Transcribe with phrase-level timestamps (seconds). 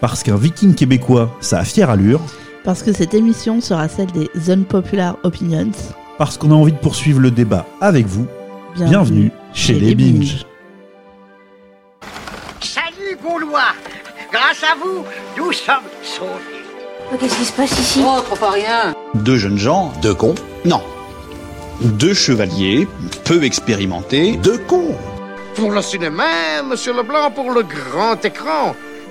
[0.00, 2.20] Parce qu'un viking québécois, ça a fière allure.
[2.64, 5.70] Parce que cette émission sera celle des Unpopular Opinions.
[6.18, 8.26] Parce qu'on a envie de poursuivre le débat avec vous.
[8.76, 10.44] Bienvenue, chez, les Binge.
[12.60, 13.72] Salut Gaulois
[14.30, 15.04] Grâce à vous,
[15.38, 16.30] nous sommes sauvés.
[17.10, 18.00] Oh, Qu'est-ce qui se passe ici?
[18.04, 20.34] Oh, trop pas rien Deux jeunes gens, deux cons
[20.64, 20.82] Non.
[21.80, 22.86] Deux chevaliers,
[23.24, 24.94] peu expérimentés, deux cons.
[25.54, 28.74] Pour le cinéma, Monsieur Leblanc, pour le grand écran,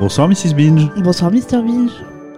[0.00, 0.54] Bonsoir Mrs.
[0.56, 0.88] Binge.
[1.04, 1.62] Bonsoir Mr.
[1.62, 1.90] Binge.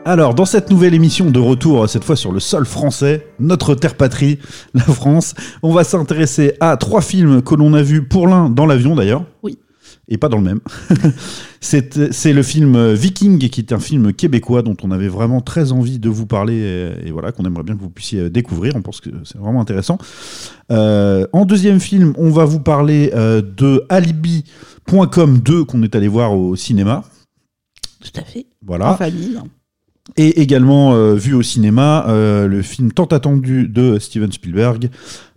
[0.05, 3.95] Alors, dans cette nouvelle émission de retour, cette fois sur le sol français, notre terre
[3.95, 4.41] patrie,
[4.75, 8.67] la France, on va s'intéresser à trois films que l'on a vus pour l'un dans
[8.67, 9.25] l'avion d'ailleurs.
[9.45, 9.61] Oui.
[10.09, 10.59] Et pas dans le même.
[11.61, 16.01] c'est le film Viking, qui est un film québécois dont on avait vraiment très envie
[16.01, 18.75] de vous parler et, et voilà, qu'on aimerait bien que vous puissiez découvrir.
[18.75, 19.99] On pense que c'est vraiment intéressant.
[20.73, 26.09] Euh, en deuxième film, on va vous parler euh, de Alibi.com 2 qu'on est allé
[26.09, 27.05] voir au cinéma.
[28.03, 28.47] Tout à fait.
[28.65, 28.93] Voilà.
[28.93, 29.39] En famille.
[30.17, 34.91] Et également euh, vu au cinéma euh, le film tant attendu de Steven Spielberg,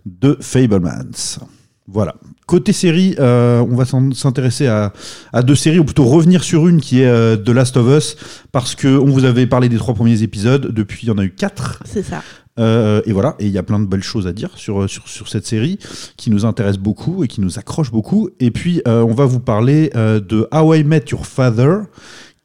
[0.04, 1.38] de Fablemans.
[1.86, 2.16] Voilà.
[2.46, 4.92] Côté série, euh, on va s'intéresser à,
[5.32, 8.16] à deux séries, ou plutôt revenir sur une qui est euh, The Last of Us,
[8.50, 11.24] parce que on vous avait parlé des trois premiers épisodes, depuis il y en a
[11.24, 11.80] eu quatre.
[11.84, 12.22] C'est ça.
[12.58, 15.06] Euh, et voilà, et il y a plein de belles choses à dire sur, sur,
[15.08, 15.78] sur cette série
[16.16, 18.30] qui nous intéresse beaucoup et qui nous accroche beaucoup.
[18.40, 21.80] Et puis, euh, on va vous parler euh, de How I Met Your Father,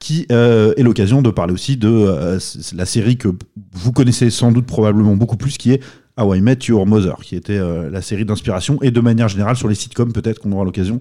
[0.01, 2.39] qui euh, est l'occasion de parler aussi de euh,
[2.75, 3.27] la série que
[3.73, 5.79] vous connaissez sans doute probablement beaucoup plus, qui est
[6.17, 9.55] How I Met Your Mother, qui était euh, la série d'inspiration, et de manière générale
[9.55, 10.99] sur les sitcoms, peut-être qu'on aura l'occasion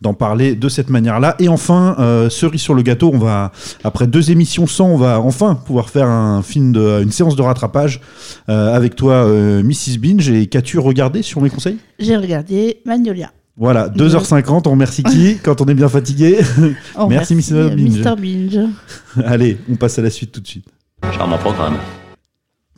[0.00, 1.34] d'en parler de cette manière-là.
[1.40, 1.96] Et enfin,
[2.30, 3.50] cerise sur le gâteau, on va,
[3.82, 7.42] après deux émissions sans, on va enfin pouvoir faire un film de, une séance de
[7.42, 8.00] rattrapage
[8.46, 9.98] avec toi, Mrs.
[9.98, 10.30] Binge.
[10.30, 11.78] Et qu'as-tu regardé sur mes conseils?
[11.98, 13.32] J'ai regardé Magnolia.
[13.56, 16.38] Voilà, 2h50, on remercie qui quand on est bien fatigué?
[16.98, 17.70] Oh, Merci, Mr.
[17.74, 18.00] Binge.
[18.00, 18.16] Mr.
[18.16, 18.68] Binge.
[19.24, 20.66] Allez, on passe à la suite tout de suite.
[21.16, 21.76] Charmant programme.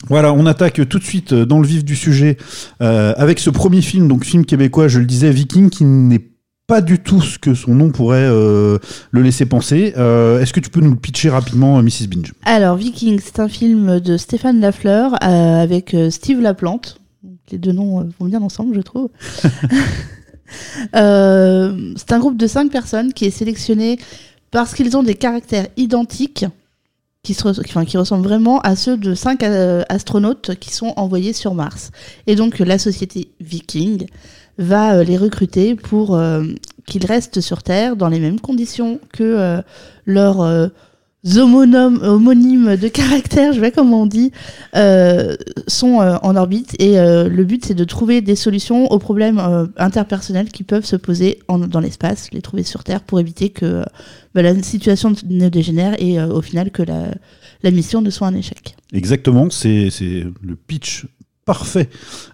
[0.07, 2.37] Voilà, on attaque tout de suite dans le vif du sujet
[2.81, 6.25] euh, avec ce premier film, donc film québécois, je le disais, Viking, qui n'est
[6.69, 8.79] pas du tout ce que son nom pourrait euh,
[9.11, 9.95] le laisser penser.
[9.97, 12.07] Euh, Est-ce que tu peux nous le pitcher rapidement, euh, Mrs.
[12.09, 12.33] Binge?
[12.45, 17.01] Alors, Viking, c'est un film de Stéphane Lafleur euh, avec Steve Laplante.
[17.51, 19.09] Les deux noms euh, vont bien ensemble, je trouve.
[20.95, 23.99] Euh, c'est un groupe de cinq personnes qui est sélectionné
[24.51, 26.47] parce qu'ils ont des caractères identiques
[27.23, 31.91] qui, ressemblent vraiment à ceux de cinq euh, astronautes qui sont envoyés sur Mars.
[32.27, 34.07] Et donc, la société Viking
[34.57, 36.19] va euh, les recruter pour
[36.87, 39.63] qu'ils restent sur Terre dans les mêmes conditions que
[40.07, 40.71] leurs
[41.25, 44.33] homonymes, de caractère, je sais pas comment on dit,
[44.77, 45.37] euh,
[45.67, 46.75] sont euh, en orbite.
[46.79, 49.41] Et euh, le but, c'est de trouver des solutions aux problèmes
[49.77, 53.85] interpersonnels qui peuvent se poser dans l'espace, les trouver sur Terre pour éviter que
[54.35, 57.15] bah, la situation ne dégénère et au final que la,
[57.63, 58.77] la mission ne soit un échec.
[58.93, 61.07] Exactement, c'est le pitch
[61.49, 61.89] parfait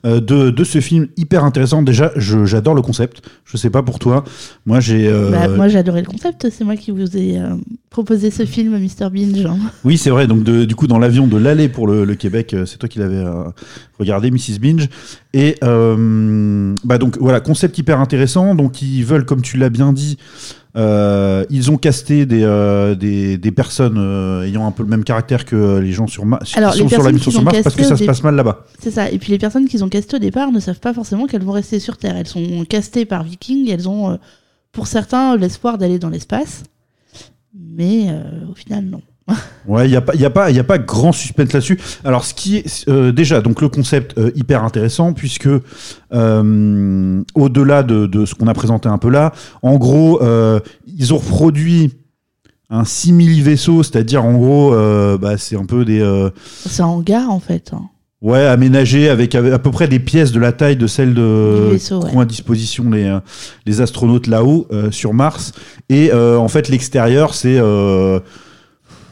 [0.05, 1.83] euh, de, de ce film hyper intéressant.
[1.83, 3.23] Déjà, je- j'adore le concept.
[3.45, 4.25] Je sais pas pour toi.
[4.67, 5.07] Moi, j'ai.
[5.09, 6.49] euh, Bah, moi, j'ai adoré le concept.
[6.51, 7.55] C'est moi qui vous ai euh,
[7.91, 9.09] proposé ce film, Mr.
[9.13, 9.47] Binge.
[9.47, 9.57] hein.
[9.85, 10.27] Oui, c'est vrai.
[10.27, 12.99] Donc, de- du coup, dans l'avion de l'aller pour le, le Québec, c'est toi qui
[12.99, 13.45] l'avais euh,
[14.01, 14.59] regardé, Mrs.
[14.61, 14.89] Binge.
[15.33, 18.55] Et bah donc voilà, concept hyper intéressant.
[18.55, 20.19] Donc, ils veulent, comme tu l'as bien dit,
[20.77, 25.05] euh, ils ont casté des, euh, des, des personnes euh, ayant un peu le même
[25.05, 28.23] caractère que les gens sur, qui sont la mission Mars parce que ça se passe
[28.25, 28.65] mal là-bas.
[28.81, 29.09] C'est ça.
[29.11, 31.53] Et puis les personnes qu'ils ont castées au départ ne savent pas forcément qu'elles vont
[31.53, 32.17] rester sur Terre.
[32.17, 33.71] Elles sont castées par Viking.
[33.71, 34.19] Elles ont,
[34.73, 36.65] pour certains, l'espoir d'aller dans l'espace.
[37.55, 38.09] Mais
[38.51, 39.03] au final, non.
[39.67, 41.81] Ouais, il n'y a, pas- y a, pas- y a pas grand suspense là-dessus.
[42.05, 45.49] Alors, ce qui est euh, déjà, donc le concept euh, hyper intéressant, puisque
[46.13, 49.33] euh, au-delà de, de ce qu'on a présenté un peu là,
[49.63, 50.21] en gros,
[50.87, 51.95] ils ont reproduit
[52.71, 54.73] un simili vaisseau, c'est-à-dire en gros,
[55.19, 56.29] bah, c'est un peu des.
[56.67, 57.71] C'est un hangar, en fait.
[57.73, 57.83] hein.
[58.21, 62.03] Ouais, aménagé avec, à peu près des pièces de la taille de celles de vaisseau,
[62.03, 62.11] ouais.
[62.11, 63.15] qu'ont à disposition les,
[63.67, 65.53] les astronautes là-haut euh, sur Mars.
[65.91, 68.21] Et euh, en fait, l'extérieur, c'est euh,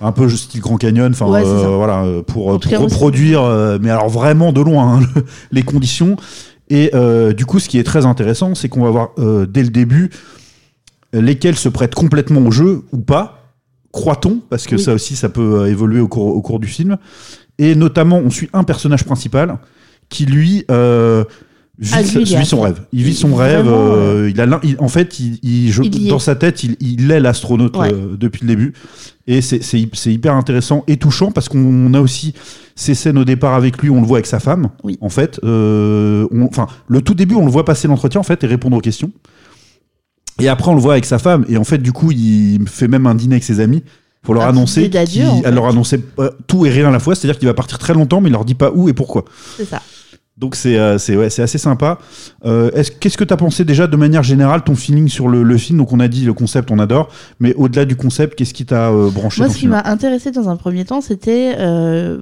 [0.03, 3.91] un peu style Grand Canyon, enfin Ouais, euh, voilà, euh, pour, c'est- reproduire, euh, mais
[3.91, 6.17] alors vraiment de loin, hein, le- les conditions.
[6.71, 9.63] Et euh, du coup, ce qui est très intéressant, c'est qu'on va voir euh, dès
[9.63, 10.11] le début
[11.13, 13.39] lesquels se prêtent complètement au jeu ou pas
[13.93, 14.83] croit-on Parce que Oui.
[14.83, 16.97] ça aussi, ça peut euh, évoluer au cours, au cours du film.
[17.59, 19.59] Et notamment, on suit un personnage principal
[20.09, 21.25] qui, lui, euh,
[21.79, 22.81] vit, Ah, lui, à son rêve.
[22.95, 23.67] Il vit Il- son rêve.
[23.67, 27.21] vraiment, euh, il a, il- en fait, il, je- dans sa tête, il, il est
[27.21, 27.93] l'astronaute Ouais.
[27.93, 28.73] euh, depuis le début.
[29.27, 32.35] Et c'est- c'est hy- c'est hyper intéressant et touchant parce qu'on a aussi
[32.75, 34.71] ces scènes au départ avec lui, on le voit avec sa femme.
[34.83, 34.99] Oui.
[35.01, 38.43] En fait, euh, on- enfin, le tout début, on le voit passer l'entretien en fait
[38.43, 39.11] et répondre aux questions.
[40.41, 41.45] Et après, on le voit avec sa femme.
[41.49, 43.85] Et en fait, du coup, il fait même un dîner avec ses amis
[44.23, 44.81] pour leur Un annoncer,
[45.29, 45.51] en fait.
[45.51, 46.01] leur annoncer
[46.47, 47.15] tout et rien à la fois.
[47.15, 49.25] C'est-à-dire qu'il va partir très longtemps, mais il leur dit pas où et pourquoi.
[49.57, 49.83] C'est ça.
[50.43, 51.99] Donc c'est euh, ouais, assez sympa.
[52.45, 55.45] Euh, est-ce- Qu'est-ce que tu as pensé déjà de manière générale, ton feeling sur le,
[55.45, 55.79] le film?
[55.79, 57.09] Donc on a dit le concept, on adore,
[57.39, 60.33] mais au-delà du concept, qu'est-ce qui t'a euh, branché Moi, dans ce qui m'a intéressé
[60.33, 61.57] dans un premier temps, c'était,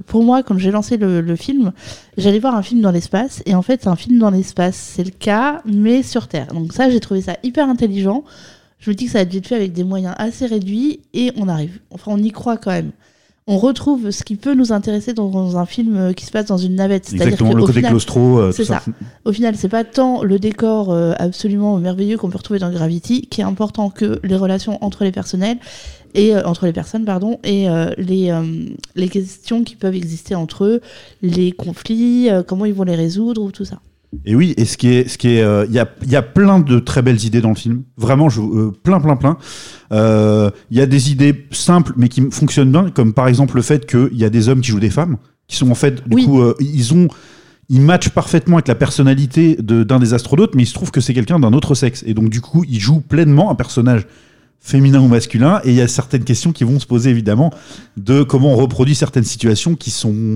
[0.05, 1.71] pour moi, quand j'ai lancé le, le film,
[2.15, 5.09] j'allais voir un film dans l'espace, et en fait, un film dans l'espace, c'est le
[5.11, 6.47] cas, mais sur Terre.
[6.53, 8.23] Donc ça, j'ai trouvé ça hyper intelligent.
[8.77, 11.31] Je me dis que ça a dû être fait avec des moyens assez réduits, et
[11.37, 11.79] on arrive.
[11.89, 12.91] Enfin, on y croit quand même.
[13.47, 16.57] On retrouve ce qui peut nous intéresser dans un film euh, qui se passe dans
[16.57, 17.05] une navette.
[17.05, 18.81] C'est-à-dire Exactement, le qu'au côté final- claustro, euh, c'est ça.
[18.85, 18.91] ça.
[19.25, 23.27] Au final, c'est pas tant le décor euh, absolument merveilleux qu'on peut retrouver dans Gravity
[23.29, 25.57] qui est important que les relations entre les personnels
[26.13, 27.67] et euh, entre les personnes pardon et
[27.97, 28.31] les
[28.95, 30.81] les questions qui peuvent exister entre eux,
[31.23, 33.79] les conflits, comment ils vont les résoudre ou tout ça.
[34.25, 36.15] Et oui, et ce qui est, ce qui est, euh, il y a, il y
[36.17, 37.83] a plein de très belles idées dans le film.
[37.97, 39.37] Vraiment, je, euh, plein, plein, plein.
[39.91, 43.61] Euh, Il y a des idées simples, mais qui fonctionnent bien, comme par exemple le
[43.61, 45.17] fait qu'il y a des hommes qui jouent des femmes,
[45.47, 46.25] qui sont en fait, du Oui.
[46.25, 47.07] coup, ils ont,
[47.69, 50.99] ils matchent parfaitement avec la personnalité de- d'un des astronautes, mais il se trouve que
[51.01, 54.07] c'est quelqu'un d'un autre sexe, et donc du coup, ils jouent pleinement un personnage
[54.59, 57.51] féminin ou masculin, et il y a certaines questions qui vont se poser évidemment
[57.97, 60.35] de comment on reproduit certaines situations qui sont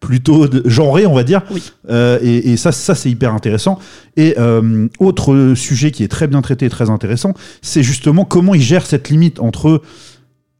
[0.00, 1.42] plutôt de- genrées, on va dire.
[1.50, 1.62] Oui.
[1.90, 3.78] Euh, et, et ça, ça c'est hyper intéressant.
[4.16, 8.54] Et euh, autre sujet qui est très bien traité et très intéressant, c'est justement comment
[8.54, 9.82] il gère cette limite entre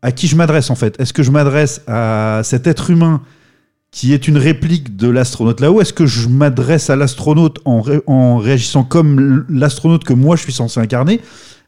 [0.02, 0.98] à qui je m'adresse en fait?
[1.00, 3.20] Est-ce que je m'adresse à cet être humain
[3.90, 5.80] qui est une réplique de l'astronaute là-haut?
[5.80, 10.42] Est-ce que je m'adresse à l'astronaute en, ré- en réagissant comme l'astronaute que moi je
[10.42, 11.20] suis censé incarner?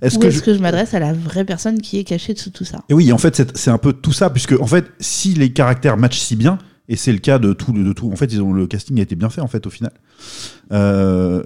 [0.02, 2.32] Est-ce Ou que est-ce je- que je m'adresse à la vraie personne qui est cachée
[2.34, 2.78] dessous tout ça?
[2.88, 5.52] Et oui, en fait, c'est c'est un peu tout ça, puisque en fait, si les
[5.52, 6.58] caractères matchent si bien,
[6.90, 9.02] et c'est le cas de tout, de tout, en fait, ils ont, le casting a
[9.02, 9.92] été bien fait en fait au final.
[10.72, 11.42] Euh,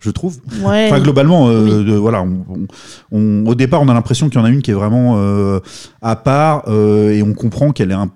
[0.00, 0.38] je trouve.
[0.62, 0.86] Ouais.
[0.90, 2.66] Enfin, globalement, euh, de- voilà, on, on-
[3.10, 5.60] on- au départ, on a l'impression qu'il y en a une qui est vraiment euh,
[6.02, 8.10] à part, euh, et on comprend qu'elle est un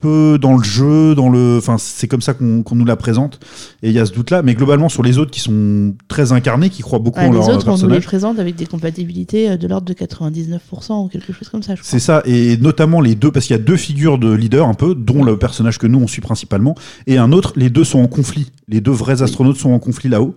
[0.00, 3.40] peu dans le jeu, dans le, enfin, c'est comme ça qu'on qu'on nous la présente,
[3.82, 4.42] et il y a ce doute-là.
[4.42, 7.38] Mais globalement, sur les autres qui sont très incarnés, qui croient beaucoup Ouais, en les
[7.38, 11.08] leur autres, on nous les présente avec des compatibilités euh, de l'ordre de 99% ou
[11.08, 11.90] quelque chose comme ça, je crois.
[11.90, 14.74] C'est ça, et notamment les deux, parce qu'il y a deux figures de leader un
[14.74, 16.76] peu, dont le personnage que nous on suit principalement,
[17.08, 18.52] et un autre, les deux sont en conflit.
[18.68, 20.36] Les deux vrais astronautes sont en conflit là-haut.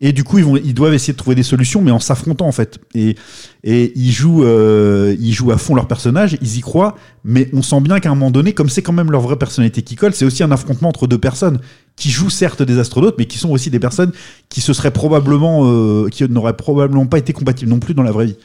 [0.00, 2.46] Et du coup, ils, vont, ils doivent essayer de trouver des solutions, mais en s'affrontant
[2.46, 2.78] en fait.
[2.94, 3.16] Et,
[3.64, 7.62] et ils, jouent, euh, ils jouent à fond leur personnage, ils y croient, mais on
[7.62, 10.14] sent bien qu'à un moment donné, comme c'est quand même leur vraie personnalité qui colle,
[10.14, 11.58] c'est aussi un affrontement entre deux personnes
[11.96, 14.12] qui jouent certes des astronautes, mais qui sont aussi des personnes
[14.48, 18.12] qui se seraient probablement, euh, qui n'auraient probablement pas été compatibles non plus dans la
[18.12, 18.36] vraie vie.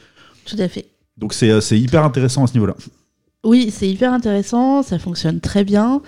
[0.44, 0.86] Tout à fait.
[1.16, 2.74] Donc c'est euh, c'est hyper intéressant à ce niveau-là.
[3.44, 6.00] Oui, c'est hyper intéressant, ça fonctionne très bien.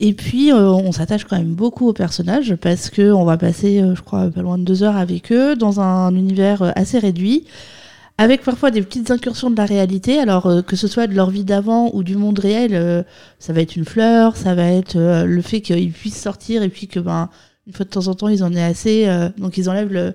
[0.00, 3.82] Et puis, euh, on s'attache quand même beaucoup aux personnages parce que on va passer,
[3.82, 7.00] euh, je crois, pas loin de deux heures avec eux dans un univers euh, assez
[7.00, 7.44] réduit,
[8.16, 10.20] avec parfois des petites incursions de la réalité.
[10.20, 13.02] Alors euh, que ce soit de leur vie d'avant ou du monde réel, euh,
[13.40, 16.68] ça va être une fleur, ça va être euh, le fait qu'ils puissent sortir et
[16.68, 17.28] puis que ben
[17.66, 20.14] une fois de temps en temps ils en aient assez, euh, donc ils enlèvent le,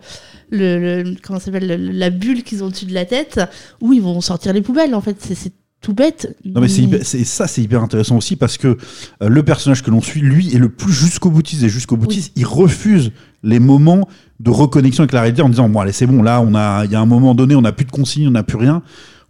[0.50, 3.42] le, le- comment s'appelle le- la bulle qu'ils ont au-dessus de la tête,
[3.82, 4.96] où ils vont sortir les poubelles.
[4.96, 6.36] En fait, c'est tout bête.
[6.46, 10.02] Non mais c'est ça c'est hyper intéressant aussi parce que euh, le personnage que l'on
[10.02, 11.62] suit lui est le plus jusqu'au boutiste.
[11.62, 13.12] Et jusqu'au boutiste il refuse
[13.44, 14.08] les moments
[14.40, 16.92] de reconnexion avec la réalité en disant bon allez c'est bon là on a il
[16.92, 18.82] y a un moment donné on n'a plus de consignes on n'a plus rien.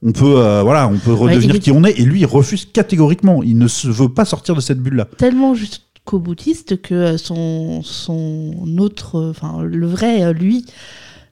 [0.03, 1.99] On peut euh, voilà on peut redevenir qui on est.
[1.99, 3.41] Et lui il refuse catégoriquement.
[3.41, 7.81] Il ne se veut pas sortir de cette bulle là tellement jusqu'au boutiste que son,
[7.81, 10.65] son autre, enfin le vrai euh, lui,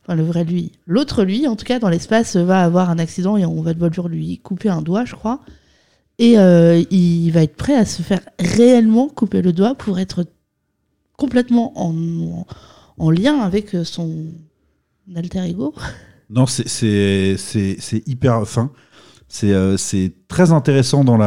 [0.03, 3.37] enfin le vrai lui, l'autre lui en tout cas dans l'espace va avoir un accident
[3.37, 5.39] et on va devoir lui couper un doigt je crois.
[6.19, 10.25] Et euh, il va être prêt à se faire réellement couper le doigt pour être
[11.17, 12.45] complètement en,
[12.97, 14.25] en lien avec son
[15.15, 15.73] alter ego.
[16.29, 17.37] Non, c'est-
[18.05, 18.71] hyper fin.
[19.27, 21.17] C'est euh, c'est très intéressant dans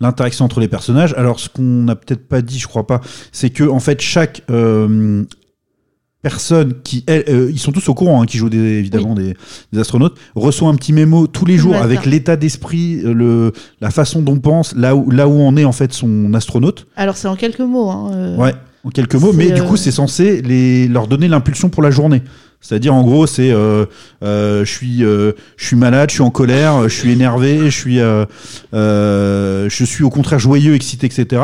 [0.00, 1.14] l'interaction entre les personnages.
[1.14, 3.00] Alors, ce qu'on n'a peut-être pas dit, je crois pas,
[3.32, 5.24] c'est que en fait chaque euh,
[6.22, 9.34] personne qui, elle, euh, ils sont tous au courant, hein, qui jouent des, évidemment des,
[9.72, 13.90] des astronautes, reçoit un petit mémo tous les jours avec l'état d'esprit, euh, le la
[13.90, 16.86] façon dont pense, là où là où on est en fait son astronaute.
[16.96, 17.90] Alors c'est en quelques mots.
[17.90, 21.28] Hein, euh, Ouais, en quelques mots, mais du euh, coup, c'est censé les, leur donner
[21.28, 22.22] l'impulsion pour la journée.
[22.62, 23.86] C'est-à-dire en gros c'est euh,
[24.22, 27.76] euh, je suis euh, je suis malade, je suis en colère, je suis énervé, je
[27.76, 28.26] suis euh,
[28.74, 31.42] euh, je suis au contraire joyeux, excité, etc.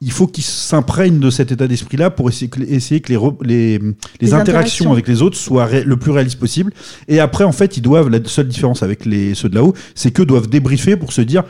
[0.00, 3.78] Il faut qu'ils s'imprègnent de cet état d'esprit-là pour essayer que, essayer que les, les,
[3.78, 4.92] les, Les interactions, interactions.
[4.92, 6.72] avec les autres soient le plus réalistes possible.
[7.08, 10.10] Et après en fait ils doivent la seule différence avec les ceux de là-haut, c'est
[10.10, 11.44] qu'eux doivent débriefer pour se dire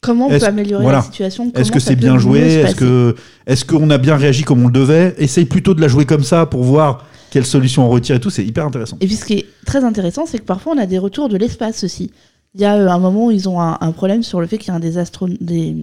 [0.00, 0.98] Comment on peut améliorer voilà.
[0.98, 1.50] la situation?
[1.56, 2.40] est-ce que c'est bien joué?
[2.40, 5.14] Est-ce que est-ce qu'on a bien réagi comme on le devait?
[5.18, 8.30] Essaye plutôt de la jouer comme ça pour voir quelle solution on retire et tout.
[8.30, 8.96] C'est hyper intéressant.
[9.00, 11.36] Et puis ce qui est très intéressant, c'est que parfois on a des retours de
[11.36, 12.10] l'espace aussi.
[12.54, 14.58] Il y a euh, un moment où ils ont un, un problème sur le fait
[14.58, 14.94] qu'il y a un des,
[15.40, 15.76] des,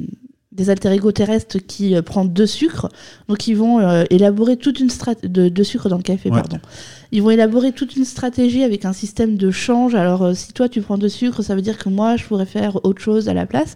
[0.52, 2.90] des alter ego terrestres qui euh, prend deux sucres.
[3.28, 6.36] Donc ils vont euh, élaborer toute une stratégie de, de sucre dans le café, Ouais.
[6.40, 6.58] pardon.
[7.12, 9.94] Ils vont élaborer toute une stratégie avec un système de change.
[9.96, 12.48] Alors euh, si toi tu prends deux sucres, ça veut dire que moi je pourrais
[12.48, 13.76] faire autre chose à la place.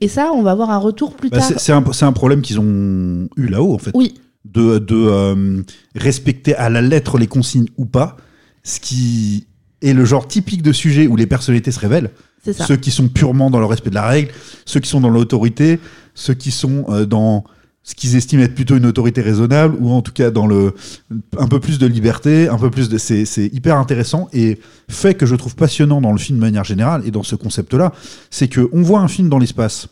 [0.00, 1.48] Et ça, on va avoir un retour plus Bah, tard.
[1.48, 3.90] c'est c'est un, c'est un problème qu'ils ont eu là-haut en fait.
[3.94, 4.14] Oui,
[4.52, 5.62] de, de euh,
[5.94, 8.16] respecter à la lettre les consignes ou pas,
[8.62, 9.46] ce qui
[9.82, 12.10] est le genre typique de sujet où les personnalités se révèlent.
[12.44, 12.66] ça.
[12.66, 14.32] Ceux qui sont purement dans le respect de la règle,
[14.64, 15.78] ceux qui sont dans l'autorité,
[16.14, 17.44] ceux qui sont euh, dans
[17.82, 20.74] ce qu'ils estiment être plutôt une autorité raisonnable, ou en tout cas dans le
[21.38, 24.58] un peu plus de liberté, un peu plus de c'est hyper intéressant et
[24.90, 27.94] fait que je trouve passionnant dans le film de manière générale et dans ce concept-là,
[28.30, 29.88] c'est que on voit un film dans l'espace.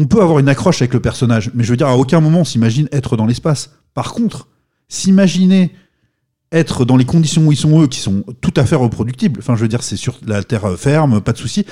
[0.00, 2.40] On peut avoir une accroche avec le personnage, mais je veux dire à aucun moment
[2.40, 3.72] on s'imagine être dans l'espace.
[3.94, 4.46] Par contre,
[4.88, 5.72] s'imaginer
[6.52, 9.40] être dans les conditions où ils sont eux, qui sont tout à fait reproductibles.
[9.40, 11.66] Enfin, je veux dire, c'est sur la terre ferme, pas de souci.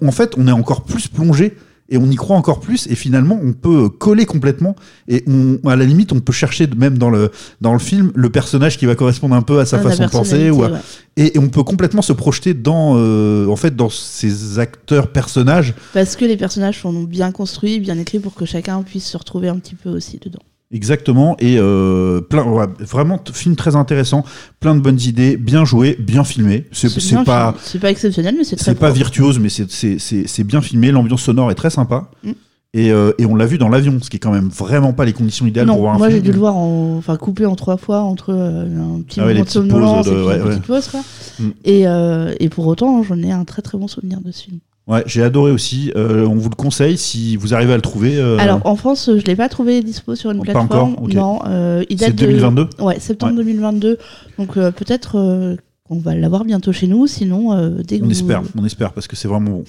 [0.00, 1.56] En fait, on est encore plus plongé
[1.88, 2.86] et on y croit encore plus.
[2.88, 4.74] Et finalement, on peut coller complètement.
[5.08, 8.30] Et on, à la limite, on peut chercher même dans le dans le film le
[8.30, 10.50] personnage qui va correspondre un peu à sa Ah, façon de penser.
[10.50, 10.82] Ou à- personnalité,
[11.16, 11.32] et, ouais.
[11.34, 15.74] et on peut complètement se projeter dans euh, en fait dans ces acteurs personnages.
[15.94, 19.48] Parce que les personnages sont bien construits, bien écrits pour que chacun puisse se retrouver
[19.48, 20.40] un petit peu aussi dedans.
[20.72, 24.24] Exactement, et euh, plein, ouais, vraiment film très intéressant,
[24.58, 26.66] plein de bonnes idées, bien joué, bien filmé.
[26.72, 26.88] C'est
[27.24, 30.90] pas, c'est pas exceptionnel, mais c'est très c'est pas virtuose, mais c'est- bien filmé.
[30.90, 32.10] L'ambiance sonore est très sympa.
[32.24, 32.30] Mm.
[32.74, 35.04] Et, euh, et on l'a vu dans l'avion, ce qui est quand même vraiment pas
[35.06, 36.24] les conditions idéales pour voir un moi j'ai film.
[36.26, 39.32] dû le voir en, enfin coupé en trois fois entre euh, un petit Ah ouais,
[39.32, 41.00] moment de somnolence et ouais, une petite pause quoi.
[41.38, 41.48] Mm.
[41.64, 44.58] Et, euh, et pour autant, j'en ai un très très bon souvenir de ce film.
[44.86, 45.90] Ouais, j'ai adoré aussi.
[45.96, 48.18] Euh, on vous le conseille si vous arrivez à le trouver.
[48.18, 50.92] euh, Alors en France, je l'ai pas trouvé dispo sur une Pas plateforme.
[50.92, 51.14] encore Ok.
[51.14, 52.68] Non, euh, il c'est date de 2022.
[52.80, 53.38] Ouais, septembre Ouais.
[53.44, 53.98] 2022.
[54.38, 55.56] Donc euh, peut-être
[55.88, 57.06] qu'on va l'avoir bientôt chez nous.
[57.08, 59.64] Sinon, dès que On vous, espère, on espère parce que c'est vraiment bon.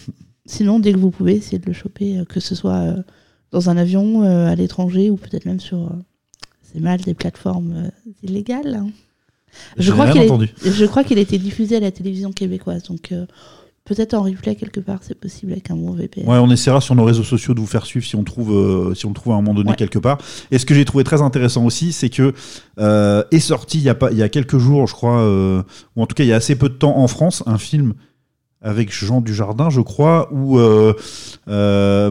[0.45, 2.93] sinon dès que vous pouvez, essayez de le choper, que ce soit
[3.51, 5.89] dans un avion à l'étranger ou peut-être même sur
[6.61, 7.89] c'est mal des plateformes
[8.21, 8.75] illégales.
[8.81, 8.89] hein.
[9.79, 10.51] Je crois qu'il est-.
[10.63, 13.11] Je crois qu'il a été diffusé à la télévision québécoise, donc
[13.87, 16.27] peut-être en replay quelque part, c'est possible avec un bon VPN.
[16.27, 18.93] Ouais, on essaiera sur nos réseaux sociaux de vous faire suivre si on trouve, euh,
[18.93, 19.75] si on le trouve à un moment donné Ouais.
[19.77, 20.17] quelque part.
[20.51, 22.33] Et ce que j'ai trouvé très intéressant aussi, c'est que
[22.79, 25.63] euh, est sorti il y a pas, il y a quelques jours, je crois, euh,
[25.95, 27.93] ou en tout cas il y a assez peu de temps en France, un film
[28.61, 30.93] avec Jean Dujardin, je crois, où euh,
[31.47, 32.09] euh,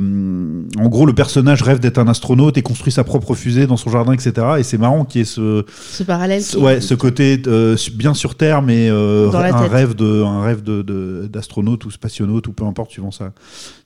[0.79, 3.91] en gros le personnage rêve d'être un astronaute et construit sa propre fusée dans son
[3.91, 4.47] jardin, etc.
[4.59, 6.43] Et c'est marrant qu'il y ait ce, Ce parallèle.
[6.43, 10.63] ce- ouais, ce côté euh, bien sur Terre, mais euh, un rêve de, un rêve
[10.63, 13.33] de, d'astronaute ou spationaute ou peu importe suivant sa,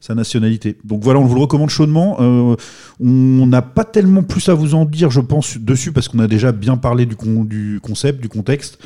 [0.00, 0.76] sa nationalité.
[0.84, 2.18] Donc voilà, on vous le recommande chaudement.
[2.20, 2.56] Euh,
[3.00, 6.26] on n'a pas tellement plus à vous en dire, je pense, dessus parce qu'on a
[6.28, 8.78] déjà bien parlé du, con- du concept, du contexte.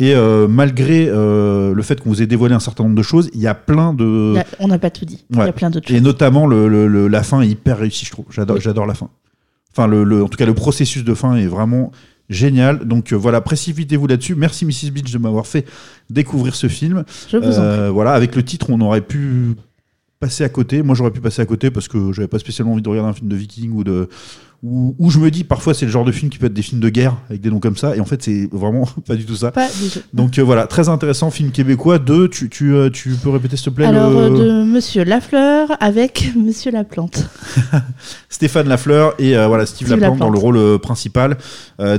[0.00, 3.30] Et euh, malgré euh, le fait qu'on vous ait dévoilé un certain nombre de choses,
[3.34, 5.24] il y a plein de a- on n'a pas tout dit.
[5.30, 6.02] Il y a plein d'autres et choses.
[6.04, 8.26] notamment le, le- le- la fin est hyper réussie, je trouve.
[8.30, 8.62] J'adore, Oui.
[8.62, 9.10] j'adore la fin.
[9.72, 11.90] Enfin, le, en tout cas, le processus de fin est vraiment
[12.30, 12.86] génial.
[12.86, 14.36] Donc euh, voilà, précipitez-vous là-dessus.
[14.36, 14.90] Merci Mrs.
[14.92, 15.66] Beach de m'avoir fait
[16.10, 17.02] découvrir ce film.
[17.28, 17.90] Je vous en prie.
[17.90, 19.54] Voilà, avec le titre, on aurait pu
[20.20, 20.82] passer à côté.
[20.82, 23.14] Moi, j'aurais pu passer à côté parce que j'avais pas spécialement envie de regarder un
[23.14, 24.08] film de viking ou de
[24.64, 26.80] où je me dis parfois c'est le genre de film qui peut être des films
[26.80, 29.36] de guerre avec des noms comme ça et en fait c'est vraiment pas du tout
[29.36, 29.52] ça.
[29.52, 30.00] Pas du tout.
[30.12, 32.00] Donc euh, voilà, très intéressant, film québécois.
[32.00, 35.04] Deux, tu, tu, euh, tu peux répéter s'il te plaît Alors, le- euh, de Monsieur
[35.04, 37.28] Lafleur avec Monsieur Laplante.
[38.28, 41.36] Stéphane Lafleur et euh, voilà Steve, Steve Laplante, dans le rôle principal,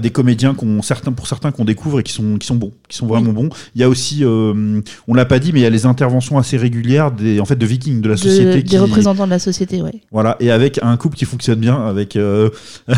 [0.02, 2.98] des comédiens qu'on certains pour certains qu'on découvre et qui sont qui sont bons, qui
[2.98, 3.50] sont vraiment bons.
[3.76, 6.58] Il y a aussi, on l'a pas dit, mais il y a les interventions assez
[6.58, 9.82] régulières des en fait de Vikings de la De- société des représentants de la société,
[9.82, 10.02] ouais.
[10.12, 12.18] voilà et avec un couple qui fonctionne bien avec.
[12.90, 12.96] Euh,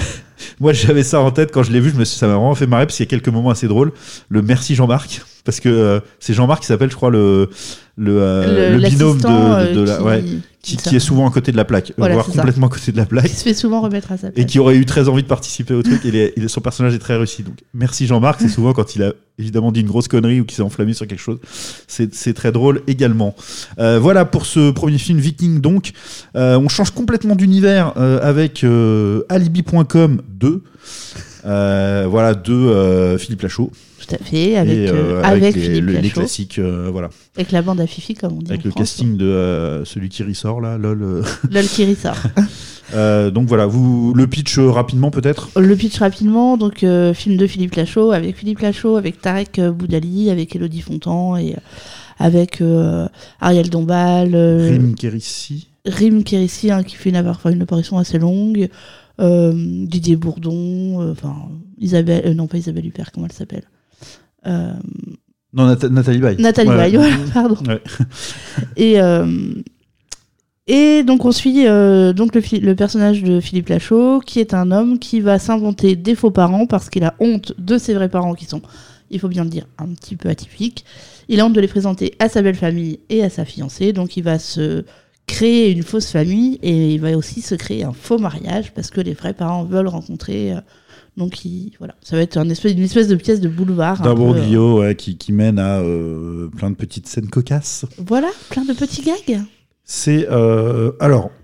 [0.59, 2.55] Moi j'avais ça en tête quand je l'ai vu, je me suis, ça m'a vraiment
[2.55, 3.91] fait marrer parce qu'il y a quelques moments assez drôles.
[4.29, 7.49] Le merci Jean-Marc parce que euh, c'est Jean-Marc qui s'appelle, je crois le
[7.97, 10.23] le, euh, le binôme de, l'assistant, de- de euh, la qui- ouais
[10.63, 12.33] qui, est souvent à côté de la plaque, Voilà, voire ça.
[12.33, 14.33] complètement à côté de la plaque Qui se fait souvent remettre à sa place.
[14.43, 16.05] et qui aurait eu très envie de participer au truc.
[16.05, 17.41] Et les- et son personnage est très réussi.
[17.41, 18.41] Donc, merci Jean-Marc.
[18.41, 21.07] C'est souvent quand il a évidemment dit une grosse connerie ou qu'il s'est enflammé sur
[21.07, 21.39] quelque chose.
[21.87, 23.35] C'est très drôle également.
[23.79, 25.59] Euh, voilà pour ce premier film Viking.
[25.61, 25.91] Donc,
[26.35, 28.63] on change complètement d'univers avec
[29.29, 30.63] Alibi.com 2.
[31.45, 33.71] Euh, voilà, de euh, Philippe Lachaud.
[33.99, 37.09] Tout à fait, avec, Et, euh, avec les, Philippe le- les Lachaud, classiques, euh, voilà.
[37.35, 38.51] avec la bande à Fifi, comme on dit.
[38.51, 38.81] Avec en le France.
[38.81, 41.23] casting de euh, celui qui ressort là, lol.
[41.51, 42.17] Lol qui ressort.
[43.31, 45.49] Donc voilà, vous le pitch rapidement peut-être?
[45.57, 46.79] Le pitch rapidement, donc
[47.13, 51.55] film de Philippe Lachaud, avec Philippe Lachaud, avec Tarek Boudali, avec Elodie Fontan et
[52.19, 52.61] avec
[53.39, 55.69] Ariel Dombal, Rim Kérissi.
[55.85, 58.69] Rim Kérissi hein, qui fait une, apparition assez longue,
[59.87, 61.35] Didier Bourdon, euh, enfin
[61.77, 63.63] Isabelle, euh, non pas Isabelle Huppert, comment elle s'appelle
[64.47, 64.73] Euh,
[65.53, 66.37] Non, Nat- Nathalie Baye.
[66.39, 66.75] Nathalie Ouais.
[66.77, 67.55] Baye, voilà, pardon.
[67.67, 67.81] Ouais.
[68.77, 69.53] Et, euh,
[70.67, 74.99] et donc on suit euh, donc le personnage de Philippe Lachaud, qui est un homme
[74.99, 78.45] qui va s'inventer des faux parents parce qu'il a honte de ses vrais parents qui
[78.45, 78.61] sont,
[79.09, 80.85] il faut bien le dire, un petit peu atypiques.
[81.29, 84.15] Il a honte de les présenter à sa belle famille et à sa fiancée, donc
[84.17, 84.85] il va se
[85.27, 89.01] créer une fausse famille et il va aussi se créer un faux mariage parce que
[89.01, 90.53] les vrais parents veulent rencontrer.
[90.53, 90.61] euh,
[91.17, 94.01] donc il- voilà, ça va être un espèce, une espèce de pièce de boulevard.
[94.01, 97.85] un D'un peu, euh, ouais, qui, qui mène à euh, plein de petites scènes cocasses.
[97.97, 99.41] voilà, plein de petits gags.
[99.83, 101.31] C'est euh, alors,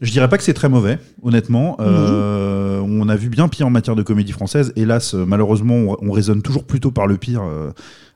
[0.00, 1.76] je dirais pas que c'est très mauvais, honnêtement.
[1.80, 4.72] Euh, On a vu bien pire en matière de comédie française.
[4.76, 7.42] Hélas, malheureusement, on, on raisonne toujours plutôt par le pire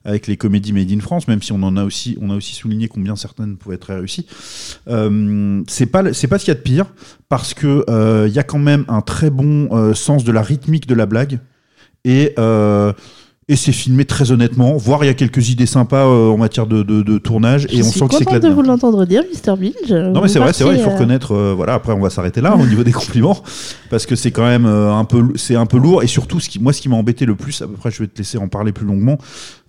[0.06, 2.54] avec les comédies made in France, même si on en a aussi, on a aussi
[2.54, 4.26] souligné combien certaines pouvaient être réussies.
[4.88, 6.86] Euh, c'est pas, c'est pas ce qu'il y a de pire
[7.28, 10.42] parce que euh, il y a quand même un très bon euh, sens de la
[10.42, 11.40] rythmique de la blague
[12.04, 12.92] et euh,
[13.48, 16.66] et c'est filmé très honnêtement, voire il y a quelques idées sympas euh, en matière
[16.66, 18.48] de, de- de tournage Je et on sent que c'est éclaté.
[18.48, 19.56] de vous l'entendre dire, Mr.
[19.56, 19.92] Binge.
[19.92, 21.32] Non mais c'est vrai, c'est vrai, il faut reconnaître.
[21.32, 23.40] euh, voilà, après on va s'arrêter là au niveau des compliments
[23.88, 26.48] parce que c'est quand même euh, un peu, c'est un peu lourd et surtout ce
[26.48, 28.36] qui, moi, ce qui m'a embêté le plus, à peu près, je vais te laisser
[28.36, 29.16] en parler plus longuement,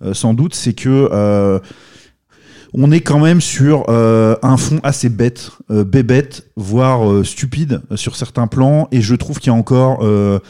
[0.04, 1.60] euh, sans doute, c'est que euh,
[2.74, 7.80] on est quand même sur euh, un fond assez bête, euh, bébête, voire euh, stupide
[7.92, 10.40] euh, sur certains plans et je trouve qu'il y a encore euh,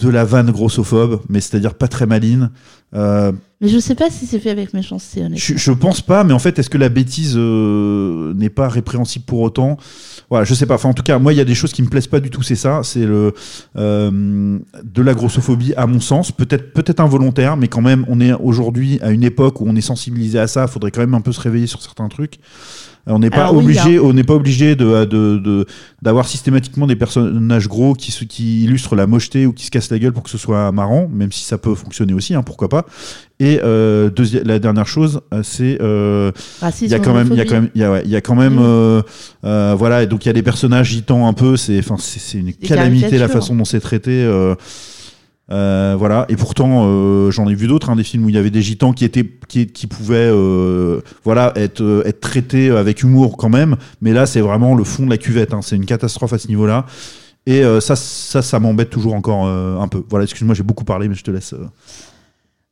[0.00, 2.50] de la vanne grossophobe, mais c'est-à-dire pas très maline.
[2.94, 3.30] Euh,
[3.60, 5.36] Mais je sais pas si c'est fait avec méchanceté, honnêtement.
[5.38, 9.24] je, je pense pas, mais en fait, est-ce que la bêtise euh, n'est pas répréhensible
[9.24, 9.76] pour autant?
[10.28, 10.74] Voilà, je sais pas.
[10.74, 12.30] Enfin, en tout cas, moi, il y a des choses qui me plaisent pas du
[12.30, 12.42] tout.
[12.42, 13.34] C'est ça, c'est le
[13.76, 18.32] euh, de la grossophobie, à mon sens, peut-être peut-être involontaire, mais quand même, on est
[18.32, 20.64] aujourd'hui à une époque où on est sensibilisé à ça.
[20.66, 22.38] Il faudrait quand même un peu se réveiller sur certains trucs.
[23.08, 24.00] Euh, On n'est pas oui, obligé, hein.
[24.04, 25.66] on n'est pas obligé de de- de-
[26.02, 29.98] d'avoir systématiquement des personnages gros qui qui illustrent la mocheté ou qui se cassent la
[29.98, 32.84] gueule pour que ce soit marrant, même si ça peut fonctionner aussi, hein, pourquoi pas.
[33.38, 34.10] Et euh,
[34.44, 36.30] la dernière chose, euh, c'est euh,
[36.82, 38.10] il y a quand même, il y a quand même, il y a, ouais, il
[38.10, 38.62] y a quand même, Mm.
[38.62, 39.02] euh,
[39.44, 42.52] euh, voilà, donc il y a des personnages gitans un peu, c'est, enfin, c'est, une
[42.52, 44.28] calamité la façon dont c'est traité.
[45.52, 48.38] Euh, voilà, et pourtant euh, j'en ai vu d'autres, hein, des films où il y
[48.38, 53.48] avait des gitans qui étaient, qui, pouvaient, euh, voilà, être, être traités avec humour quand
[53.48, 56.38] même, mais là c'est vraiment le fond de la cuvette, hein, c'est une catastrophe à
[56.38, 56.86] ce niveau-là.
[57.46, 60.04] Et ça, ça, m'embête toujours encore un peu.
[60.08, 61.54] Voilà, excuse-moi, j'ai beaucoup parlé, mais je te laisse.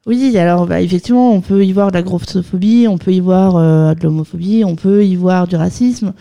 [0.06, 3.54] Oui, alors bah, effectivement, on peut y voir de la grossophobie, on peut y voir
[3.96, 6.12] de l'homophobie, on peut y voir du racisme.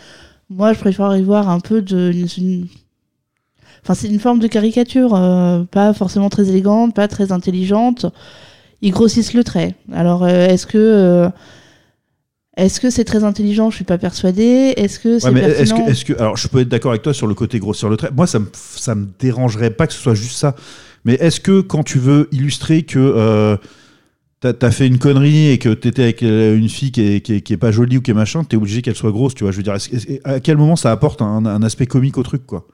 [0.50, 2.12] Moi, je préfère y voir un peu de.
[3.84, 8.06] Enfin, c'est une forme de caricature, euh, pas forcément très élégante, pas très intelligente.
[8.82, 9.76] Ils grossissent le trait.
[9.94, 10.78] Alors, euh, est-ce que.
[10.78, 11.30] euh,
[12.58, 13.70] est-ce que c'est très intelligent?
[13.70, 14.74] Je suis pas persuadée.
[14.78, 17.28] Est-ce que c'est Ouais, est-ce que, que, alors je peux être d'accord avec toi sur
[17.28, 18.10] le côté grossir le trait.
[18.16, 20.56] Moi, ça me, ça me dérangerait pas que ce soit juste ça.
[21.06, 23.58] Mais est-ce que quand tu veux illustrer que
[24.40, 27.42] t'as as fait une connerie et que t'étais avec une fille qui est, qui est,
[27.42, 29.52] qui est pas jolie ou qui est machin, t'es obligé qu'elle soit grosse, tu vois?
[29.52, 29.76] Je veux dire,
[30.24, 32.66] à quel moment ça apporte un, un aspect comique au truc, quoi?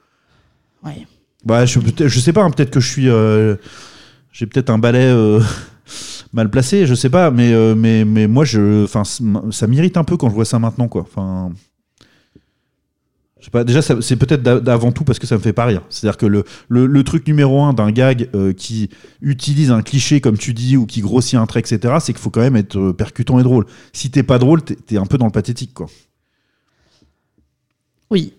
[0.84, 1.06] Ouais.
[1.44, 1.78] Bah, je,
[2.20, 2.42] sais pas.
[2.42, 3.56] hein, peut-être que je suis, euh,
[4.32, 5.04] j'ai peut-être un balai.
[5.04, 5.40] euh,
[6.32, 8.86] mal placé, je sais pas, mais, euh, mais, mais moi, je,
[9.50, 11.02] ça m'irrite un peu quand je vois ça maintenant, quoi.
[11.02, 11.52] Enfin,
[13.38, 15.82] je sais pas, déjà, c'est peut-être d'avant tout parce que ça me fait pas rire.
[15.90, 18.88] C'est-à-dire que le, le, le truc numéro un d'un gag euh, qui
[19.20, 22.30] utilise un cliché, comme tu dis, ou qui grossit un trait, etc., c'est qu'il faut
[22.30, 23.66] quand même être percutant et drôle.
[23.92, 25.86] Si t'es pas drôle, t'es t'es un peu dans le pathétique, quoi.
[28.10, 28.34] Oui.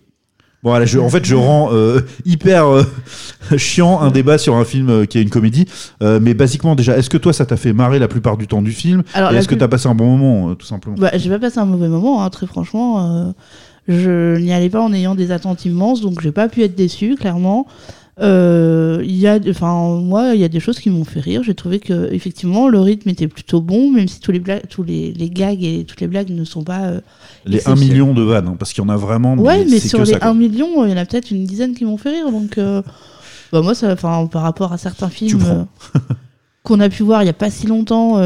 [0.66, 2.82] Bon, allez, je, en fait, je rends euh, hyper euh,
[3.56, 5.64] chiant un débat sur un film euh, qui est une comédie.
[6.00, 8.72] Mais basiquement, déjà, est-ce que toi, ça t'a fait marrer la plupart du temps du
[8.72, 9.04] film?
[9.14, 10.96] Alors, Et la est-ce que plus- t'as passé un bon moment, tout simplement?
[10.98, 13.32] Bah, j'ai pas passé un mauvais moment, hein, très franchement.
[13.86, 17.14] je n'y allais pas en ayant des attentes immenses, donc j'ai pas pu être déçu,
[17.14, 17.68] clairement.
[18.18, 21.42] Euh, y a, enfin, moi, il y a des choses qui m'ont fait rire.
[21.42, 24.82] J'ai trouvé que effectivement le rythme était plutôt bon, même si tous les blagues, tous
[24.82, 26.84] les, les gags et toutes les blagues ne sont pas.
[26.86, 27.00] euh,
[27.44, 27.88] Les 1 exceptionnels.
[27.90, 29.34] million de vannes, hein, parce qu'il y en a vraiment.
[29.34, 30.28] Ouais, mais c'est sur les ça, quoi.
[30.28, 32.30] 1 million, il y en a peut-être une dizaine qui m'ont fait rire.
[32.32, 32.80] Donc, euh,
[33.52, 35.98] bah, moi, ça, enfin, par rapport à certains films euh,
[36.62, 38.18] qu'on a pu voir il y a pas si longtemps,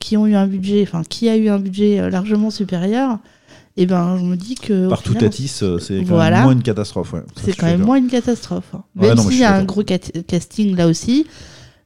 [0.00, 3.18] qui ont eu un budget, enfin, qui a eu un budget largement supérieur,
[3.76, 4.86] Et ben, je me dis que.
[4.86, 6.36] au Par tout final, Tatis, euh, c'est quand Voilà.
[6.36, 7.12] même moins une catastrophe.
[7.12, 7.22] ouais.
[7.42, 8.66] C'est quand même moins une catastrophe.
[8.72, 8.84] hein.
[8.96, 11.26] Ouais, Même s'il y a un gros casting là aussi,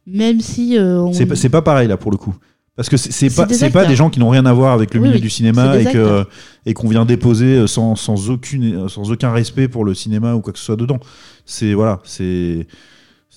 [0.06, 0.76] même si.
[0.76, 2.34] euh, on- C'est pas- pareil là pour le coup.
[2.76, 4.94] Parce que c'est- pas, des c'est pas des gens qui n'ont rien à voir avec
[4.94, 6.28] le Oui, milieu oui, du cinéma et acteurs.
[6.64, 10.40] et qu'on vient déposer euh, sans, sans aucune sans aucun respect pour le cinéma ou
[10.40, 11.00] quoi que ce soit dedans.
[11.44, 12.68] C'est voilà, c'est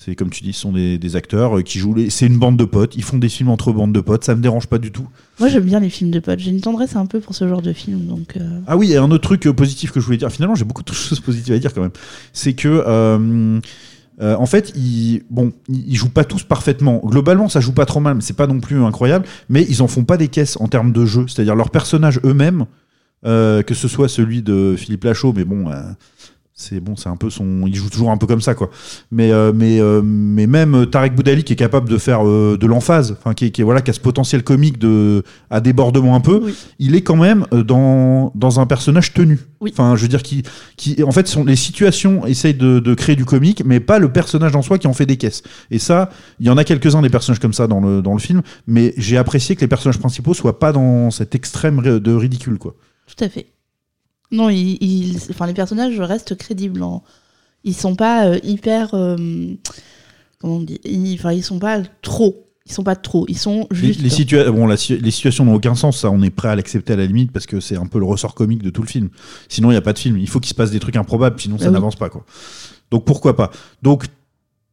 [0.04, 1.94] c'est comme tu dis, ce sont des, des acteurs euh, qui jouent.
[1.94, 2.96] les- C'est une bande de potes.
[2.96, 4.24] Ils font des films entre bandes de potes.
[4.24, 5.08] Ça me dérange pas du tout.
[5.40, 6.40] Moi, j'aime bien les films de potes.
[6.40, 8.06] J'ai une tendresse un peu pour ce genre de film.
[8.08, 10.56] Donc, euh, Ah oui, et un autre truc euh, positif que je voulais dire, finalement
[10.56, 11.92] j'ai beaucoup de choses positives à dire quand même,
[12.34, 13.60] c'est que euh,
[14.22, 17.00] euh, en fait, ils, bon, ils jouent pas tous parfaitement.
[17.06, 19.26] Globalement, ça joue pas trop mal, mais c'est pas non plus incroyable.
[19.50, 21.26] Mais ils en font pas des caisses en termes de jeu.
[21.28, 22.66] C'est-à-dire leurs personnages eux-mêmes,
[23.24, 25.72] que ce soit celui de Philippe Lachaud, mais bon,
[26.54, 28.70] c'est bon, c'est un peu son, il joue toujours un peu comme ça, quoi.
[29.10, 32.58] Mais euh, mais euh, mais même euh, Tarek Boudali qui est capable de faire euh,
[32.60, 36.20] de l'emphase, enfin qui, qui voilà, qui a ce potentiel comique de à débordement un
[36.20, 36.54] peu oui.
[36.78, 39.40] il est quand même euh, dans, dans un personnage tenu.
[39.60, 39.72] Oui.
[39.74, 40.44] Enfin, je veux dire, qui,
[40.76, 44.12] qui, en fait, sont, les situations essayent de, de créer du comique, mais pas le
[44.12, 45.44] personnage en soi qui en fait des caisses.
[45.72, 46.10] Et ça,
[46.40, 48.94] il y en a quelques-uns des personnages comme ça dans le, dans le film, mais
[48.98, 52.76] j'ai apprécié que les personnages principaux soient pas dans cet extrême de ridicule, quoi.
[53.08, 53.48] tout à fait.
[54.32, 56.84] Non, ils, ils- enfin, les personnages restent crédibles.
[56.84, 57.04] en-
[57.63, 58.94] Ils sont pas euh, hyper.
[58.94, 59.15] euh,
[60.39, 62.48] comment on dit ils, enfin, ils sont pas trop.
[62.65, 63.26] Ils sont pas trop.
[63.28, 64.02] Ils sont Les, juste.
[64.02, 66.94] les situa- bon, la les situations n'ont aucun sens, ça, on est prêt à l'accepter
[66.94, 69.10] à la limite parce que c'est un peu le ressort comique de tout le film.
[69.50, 70.17] Sinon, il n'y a pas de film.
[70.17, 71.74] Il faut qu'il se passe des trucs improbables, sinon ça Ah oui.
[71.74, 72.24] n'avance pas, quoi.
[72.91, 73.52] Donc pourquoi pas?
[73.82, 74.06] Donc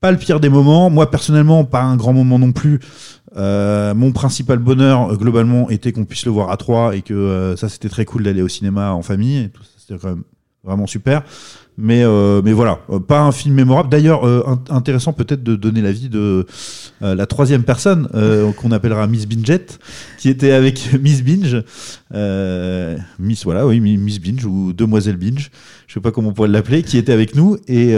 [0.00, 0.90] pas le pire des moments.
[0.90, 2.80] Moi personnellement, pas un grand moment non plus.
[3.36, 7.12] Euh, mon principal bonheur euh, globalement était qu'on puisse le voir à trois et que
[7.14, 9.36] euh, ça c'était très cool d'aller au cinéma en famille.
[9.36, 10.22] Et c'était quand même
[10.64, 11.22] vraiment super.
[11.80, 12.02] Mais
[12.42, 13.88] mais voilà, pas un film mémorable.
[13.88, 16.44] D'ailleurs, int- intéressant peut-être de donner l'avis de
[17.00, 18.08] la troisième personne
[18.56, 19.66] qu'on appellera Miss Binget,
[20.18, 21.62] qui était avec Miss Binge,
[23.20, 25.52] Miss voilà, oui Mi- Miss Binge ou Demoiselle Binge,
[25.86, 27.94] je sais pas comment on pourrait l'appeler, qui était avec nous et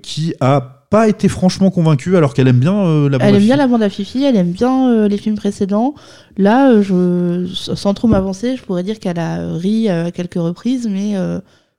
[0.00, 3.38] qui a pas été franchement convaincue alors qu'elle aime bien euh, la bande Elle à
[3.38, 5.94] aime bien la bande à Fifi, elle aime bien euh, les films précédents.
[6.36, 10.88] Là, euh, je, sans trop m'avancer, je pourrais dire qu'elle a ri à quelques reprises,
[10.90, 11.14] mais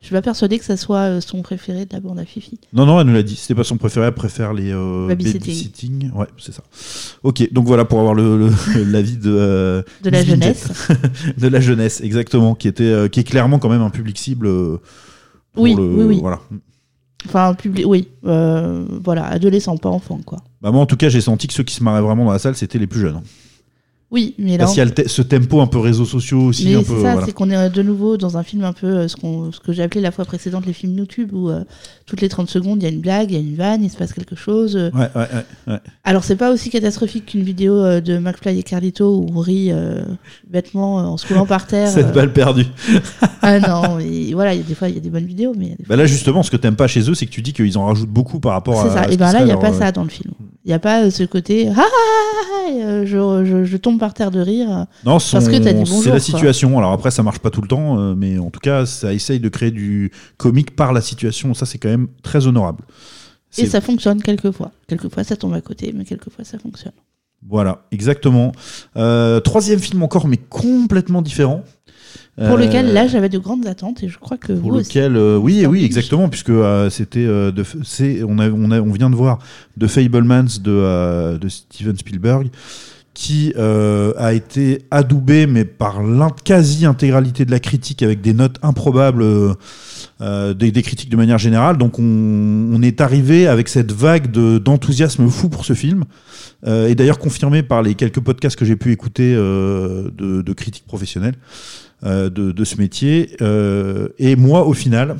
[0.01, 2.57] je suis pas persuadée que ça soit son préféré de la bande à Fifi.
[2.71, 3.35] Non, non, elle nous l'a dit.
[3.35, 4.05] C'était pas son préféré.
[4.05, 5.41] Elle préfère les euh, Babysitting.
[5.41, 6.11] babysitting.
[6.13, 6.63] Ouais, c'est ça.
[7.23, 8.49] Ok, donc voilà pour avoir le
[8.85, 10.69] l'avis de euh, De la jeunesse.
[11.37, 14.47] de la jeunesse, exactement, qui était euh, qui est clairement quand même un public cible.
[15.53, 16.19] pour Oui, le- oui, oui.
[16.21, 16.39] Voilà.
[17.25, 20.39] Enfin, public, oui, euh, voilà, adolescent, pas enfant, quoi.
[20.61, 22.39] Bah, moi, en tout cas, j'ai senti que ceux qui se marraient vraiment dans la
[22.39, 23.21] salle, c'était les plus jeunes.
[24.11, 26.65] Oui, mais là, Parce qu'il y a te- ce tempo un peu réseaux sociaux aussi.
[26.65, 27.25] mais c'est ça, voilà.
[27.25, 29.15] c'est qu'on est euh, de nouveau dans un film un peu euh, ce,
[29.59, 31.63] que j'ai appelé la fois précédente les films YouTube, où euh,
[32.07, 33.89] toutes les 30 secondes, il y a une blague, il y a une vanne, il
[33.89, 34.75] se passe quelque chose.
[34.75, 35.79] Ouais, ouais, ouais, ouais.
[36.03, 40.01] Alors, c'est pas aussi catastrophique qu'une vidéo de McFly et Carlito où on rit euh,
[40.49, 41.89] bêtement en se coulant par terre.
[41.89, 42.11] Cette euh.
[42.11, 42.65] balle perdue.
[43.41, 45.53] Ah non, et voilà, il y a des fois, il y a des bonnes vidéos,
[45.57, 45.77] mais.
[45.87, 47.85] Bah là, justement, ce que t'aimes pas chez eux, c'est que tu dis qu'ils en
[47.85, 48.83] rajoutent beaucoup par rapport à.
[48.83, 49.01] C'est ça.
[49.03, 50.33] à Et ben qui là, il n'y a pas ça dans le film.
[50.65, 53.77] Il n'y a pas euh, ce côté ah, ah, ah, ah, euh, je, je, je
[53.77, 54.85] tombe par terre de rire.
[55.05, 56.19] Non, Parce que t'as dit bonjour, c'est la quoi.
[56.19, 56.77] situation.
[56.77, 59.39] Alors après, ça marche pas tout le temps, euh, mais en tout cas, ça essaye
[59.39, 61.53] de créer du comique par la situation.
[61.53, 62.83] Ça, c'est quand même très honorable.
[63.57, 64.71] Et ça fonctionne quelquefois.
[64.87, 66.93] Quelquefois, ça tombe à côté, mais quelquefois, ça fonctionne.
[67.47, 68.51] Voilà, exactement.
[68.97, 71.63] Euh, troisième film encore, mais complètement différent.
[72.37, 74.89] Pour Euh, lequel, là, j'avais de grandes attentes et je crois que pour vous aussi.
[74.89, 78.91] lequel, euh, oui, oui, exactement, puisque euh, c'était, de, c'est, on, a, on, a, on
[78.91, 79.39] vient de voir
[79.79, 82.47] The Fablemans de, de Steven Spielberg,
[83.13, 85.99] qui euh, a été adoubé, mais par
[86.45, 89.23] quasi-intégralité de la critique, avec des notes improbables
[90.21, 91.77] euh, des, des critiques de manière générale.
[91.77, 92.03] Donc on,
[92.73, 96.05] on est arrivé avec cette vague de- d'enthousiasme fou pour ce film,
[96.65, 100.85] euh, et d'ailleurs confirmé par les quelques podcasts que j'ai pu écouter de, de critiques
[100.87, 101.35] professionnelles
[102.03, 103.35] de, de ce métier.
[103.41, 105.17] Euh, et moi, au final,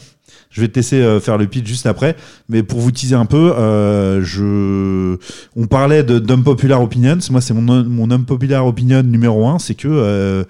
[0.50, 2.16] je vais te laisser euh, faire le pitch juste après,
[2.48, 5.18] mais pour vous teaser un peu, euh, je...
[5.56, 7.20] on parlait de d'unpopular opinions.
[7.30, 10.44] Moi, c'est mon, mon unpopular opinion numéro un, c'est que euh,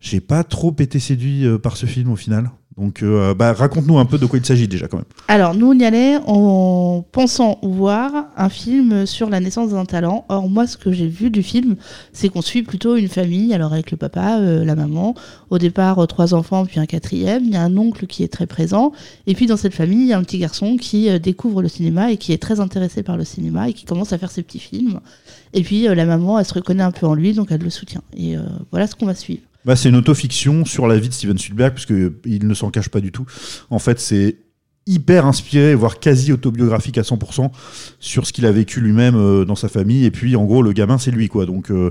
[0.00, 2.50] j'ai pas trop été séduit euh, par ce film au final.
[2.78, 5.06] Donc, euh, bah, raconte-nous un peu de quoi il s'agit déjà quand même.
[5.28, 10.24] Alors, nous, on y allait en pensant voir un film sur la naissance d'un talent.
[10.30, 11.76] Or, moi, ce que j'ai vu du film,
[12.12, 15.14] c'est qu'on suit plutôt une famille, alors avec le papa, euh, la maman,
[15.50, 17.44] au départ, euh, trois enfants, puis un quatrième.
[17.44, 18.92] Il y a un oncle qui est très présent.
[19.26, 22.10] Et puis, dans cette famille, il y a un petit garçon qui découvre le cinéma
[22.10, 24.58] et qui est très intéressé par le cinéma et qui commence à faire ses petits
[24.58, 25.00] films.
[25.52, 28.02] Et puis, la maman, elle se reconnaît un peu en lui, donc elle le soutient.
[28.16, 28.36] Et
[28.70, 29.42] voilà ce qu'on va suivre.
[29.64, 31.94] Bah, c'est une autofiction sur la vie de Steven Spielberg, puisque
[32.24, 33.26] il ne s'en cache pas du tout.
[33.70, 34.36] En fait, c'est
[34.86, 37.50] hyper inspiré, voire quasi autobiographique à 100%
[38.00, 40.04] sur ce qu'il a vécu lui-même euh, dans sa famille.
[40.04, 41.46] Et puis, en gros, le gamin, c'est lui, quoi.
[41.46, 41.90] Donc, euh,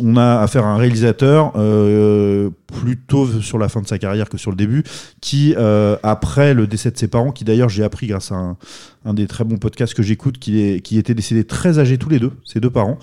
[0.00, 4.36] on a affaire à un réalisateur euh, plutôt sur la fin de sa carrière que
[4.36, 4.84] sur le début,
[5.20, 5.54] qui,
[6.02, 8.56] après le décès de ses parents, qui d'ailleurs, j'ai appris grâce à
[9.04, 12.18] un, des très bons podcasts que j'écoute, qui, qui étaient décédés très âgés tous les
[12.18, 12.98] deux, ses deux parents.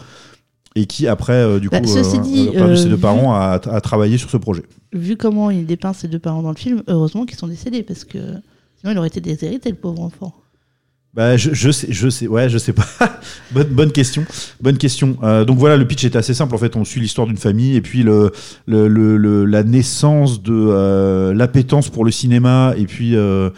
[0.75, 3.01] Et qui après euh, du Bah, coup ceci dit, a perdu euh, ses deux vu-
[3.01, 4.63] parents à, à travailler sur ce projet.
[4.91, 8.03] Vu comment il dépeint ses deux parents dans le film, heureusement qu'ils sont décédés parce
[8.05, 8.17] que
[8.79, 10.33] sinon il aurait été déshérité le pauvre enfant.
[11.13, 12.87] Bah, je, je sais, je sais, ouais, je sais pas.
[13.51, 14.25] bonne, bonne question,
[14.61, 15.15] bonne question.
[15.21, 16.55] Euh, donc voilà, le pitch est assez simple.
[16.55, 18.31] En fait, on suit l'histoire d'une famille et puis le,
[18.65, 23.51] le, le- le- la naissance de euh, l'appétence pour le cinéma et puis euh,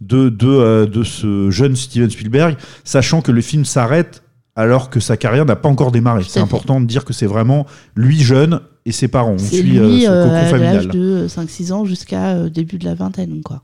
[0.00, 4.22] de de, euh, de ce jeune Steven Spielberg, sachant que le film s'arrête
[4.56, 6.24] alors que sa carrière n'a pas encore démarré.
[6.26, 9.32] C'est important de dire que c'est vraiment lui jeune et ses parents.
[9.34, 10.88] On C'est suit lui euh, ce euh, cocon familial.
[10.88, 13.62] de 5-6 ans jusqu'à euh, début de la vingtaine, quoi.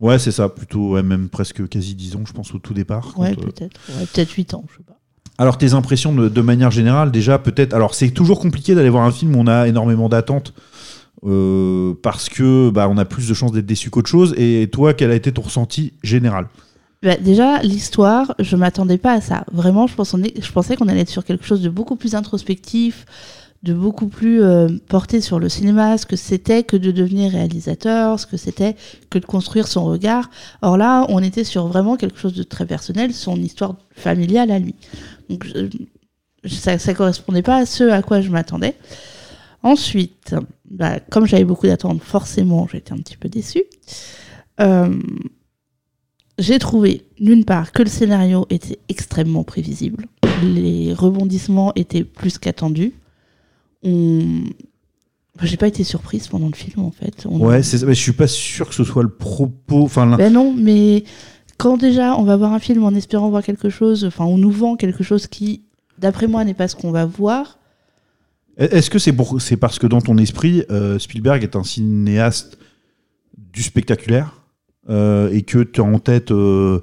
[0.00, 3.12] Ouais, c'est ça, plutôt, ouais, même presque quasi 10 ans, je pense, au tout départ.
[3.16, 3.80] Ouais, euh, peut-être.
[3.88, 4.98] Ouais, peut-être 8 ans, je sais pas.
[5.38, 7.72] Alors tes impressions de, de manière générale, déjà peut-être.
[7.72, 10.52] Alors c'est toujours compliqué d'aller voir un film où on a énormément d'attentes
[11.24, 14.34] euh, parce que bah, on a plus de chances d'être déçu qu'autre chose.
[14.36, 16.48] Et toi, quel a été ton ressenti général?
[17.02, 19.44] Bah, déjà, l'histoire, je m'attendais pas à ça.
[19.52, 22.14] Vraiment, je, pense est- je pensais qu'on allait être sur quelque chose de beaucoup plus
[22.14, 23.06] introspectif,
[23.64, 28.20] de beaucoup plus euh, porté sur le cinéma, ce que c'était que de devenir réalisateur,
[28.20, 28.76] ce que c'était
[29.10, 30.30] que de construire son regard.
[30.62, 34.58] Or là, on était sur vraiment quelque chose de très personnel, son histoire familiale à
[34.60, 34.74] lui.
[35.28, 35.68] Donc, je-
[36.48, 38.76] ça, ça correspondait pas à ce à quoi je m'attendais.
[39.64, 40.34] Ensuite,
[40.70, 43.64] bah, comme j'avais beaucoup d'attentes, forcément, j'étais un petit peu déçue.
[44.60, 44.94] Euh,
[46.38, 50.06] j'ai trouvé, d'une part, que le scénario était extrêmement prévisible.
[50.42, 52.92] Les rebondissements étaient plus qu'attendus.
[53.82, 54.44] On...
[55.42, 57.26] J'ai pas été surprise pendant le film, en fait.
[57.28, 59.82] On- Ouais, c'est mais je suis pas sûr que ce soit le propos.
[59.84, 61.04] Enfin, Ben non, mais
[61.58, 64.50] quand déjà on va voir un film en espérant voir quelque chose, enfin, on nous
[64.50, 65.62] vend quelque chose qui,
[65.98, 67.58] d'après moi, n'est pas ce qu'on va voir.
[68.56, 72.58] est-ce que c'est pour, c'est parce que dans ton esprit, euh, Spielberg est un cinéaste
[73.36, 74.41] du spectaculaire?
[74.88, 76.80] Et que tu as en tête euh,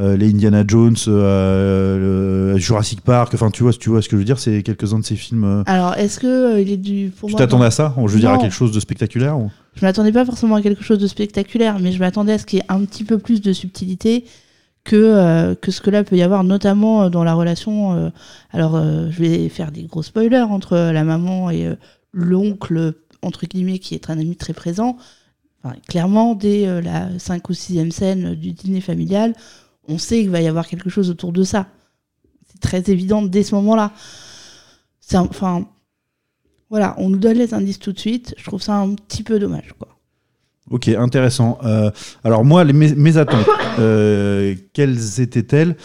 [0.00, 3.32] euh, les Indiana Jones, euh, le Jurassic Park.
[3.34, 5.44] Enfin, tu vois, tu vois ce que je veux dire, c'est quelques-uns de ces films.
[5.44, 7.12] euh, Alors, est-ce que euh, il est du.
[7.18, 9.50] Pour tu t'attendais à ça Je veux dire à quelque chose de spectaculaire ou?
[9.74, 12.58] Je m'attendais pas forcément à quelque chose de spectaculaire, mais je m'attendais à ce qu'il
[12.58, 14.24] y ait un petit peu plus de subtilité
[14.84, 17.92] que, euh, que ce que là peut y avoir, notamment euh, dans la relation.
[17.96, 18.10] euh,
[18.52, 21.74] alors, euh, je vais faire des gros spoilers entre euh, la maman et euh,
[22.12, 24.96] l'oncle, entre guillemets, qui est un ami très présent.
[25.88, 29.34] Clairement, dès euh, la 5 ou 6e scène du dîner familial,
[29.86, 31.66] on sait qu'il va y avoir quelque chose autour de ça.
[32.50, 33.92] C'est très évident dès ce moment-là.
[35.14, 35.66] Enfin,
[36.70, 38.34] voilà, on nous donne les indices tout de suite.
[38.38, 39.88] Je trouve ça un petit peu dommage, quoi.
[40.70, 41.58] Ok, intéressant.
[41.64, 41.90] Euh,
[42.24, 43.46] alors moi, les- mes, attentes,
[43.78, 45.76] euh, quelles étaient-elles?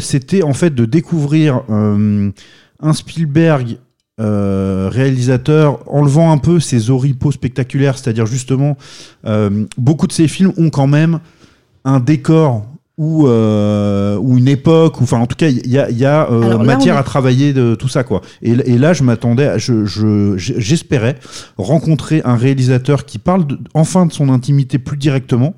[0.00, 3.78] C'était en fait de découvrir un Spielberg
[4.20, 8.76] euh, réalisateur enlevant un peu ses oripeaux spectaculaires, c'est-à-dire justement,
[9.26, 11.18] euh, beaucoup de ces films ont quand même
[11.84, 15.90] un décor ou, euh, ou une époque, ou enfin en tout cas il y a,
[15.90, 18.20] il y a, Alors là, matière est- à travailler de tout ça quoi.
[18.40, 21.16] Et, et là je m'attendais, je- j'espérais
[21.58, 25.54] rencontrer un réalisateur qui parle de- enfin de son intimité plus directement,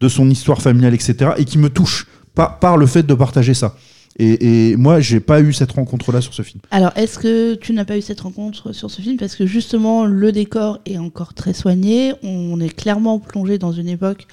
[0.00, 1.30] de son histoire familiale etc.
[1.36, 3.76] et qui me touche par le fait de partager ça.
[4.18, 6.60] Et, et moi j'ai pas eu cette rencontre là sur ce film.
[6.70, 9.16] Alors, est-ce que tu n'as pas eu cette rencontre sur ce film?
[9.16, 12.12] Parce que justement, le décor est encore très soigné.
[12.22, 14.26] On est clairement plongé dans une époque.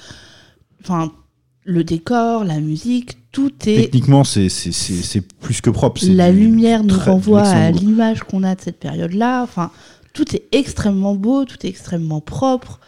[0.82, 1.12] Enfin,
[1.64, 3.84] le décor, la musique, tout est.
[3.84, 4.50] Techniquement c'est
[5.40, 6.02] plus que propre.
[6.10, 9.44] La lumière nous renvoie à l'image qu'on a de cette période-là.
[9.44, 9.72] Enfin,
[10.14, 12.80] tout est extrêmement beau, tout est extrêmement propre.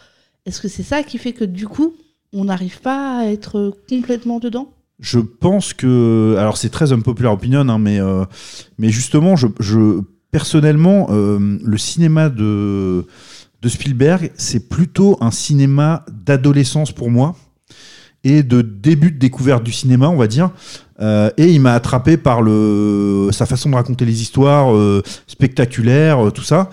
[0.44, 1.94] Est-ce que c'est ça qui fait que du coup,
[2.32, 4.72] on n'arrive pas à être complètement dedans?
[5.00, 8.24] Je pense que, alors c'est très unpopular opinion, hein, mais, euh,
[8.78, 9.46] mais justement, je,
[10.30, 13.06] personnellement, euh, le cinéma de,
[13.62, 17.34] de Spielberg, c'est plutôt un cinéma d'adolescence pour moi
[18.22, 20.50] et de début de découverte du cinéma, on va dire.
[21.00, 24.74] Euh, et il m'a attrapé par le, sa façon de raconter les histoires
[25.26, 26.68] spectaculaires, tout ça.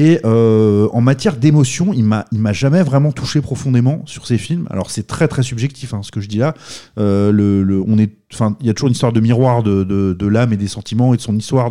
[0.00, 4.68] Et euh, en matière d'émotion, il m'a, m'a jamais vraiment touché profondément sur ces films.
[4.70, 6.54] Alors c'est très très subjectif hein, ce que je dis là.
[7.00, 11.14] Euh, on il y a toujours une histoire de miroir de, l'âme et des sentiments
[11.14, 11.68] et de son histoire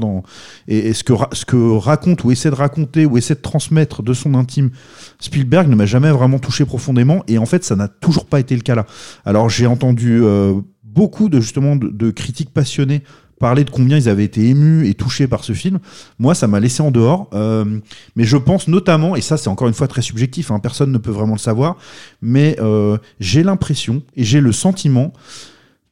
[0.67, 4.71] et, ce que raconte ou essaie de raconter ou essaie de transmettre de son intime
[5.19, 8.55] Spielberg ne m'a jamais vraiment touché profondément et en fait ça n'a toujours pas été
[8.55, 8.85] le cas là.
[9.23, 13.03] Alors j'ai entendu euh, beaucoup de justement de critiques passionnées
[13.39, 15.79] parlaient de combien ils avaient été émus et touchés par ce film.
[16.19, 17.29] Moi, ça m'a laissé en dehors.
[17.33, 17.79] Euh,
[18.15, 20.97] mais je pense notamment, et ça c'est encore une fois très subjectif, hein, personne ne
[20.97, 21.77] peut vraiment le savoir,
[22.21, 25.13] mais euh, j'ai l'impression et j'ai le sentiment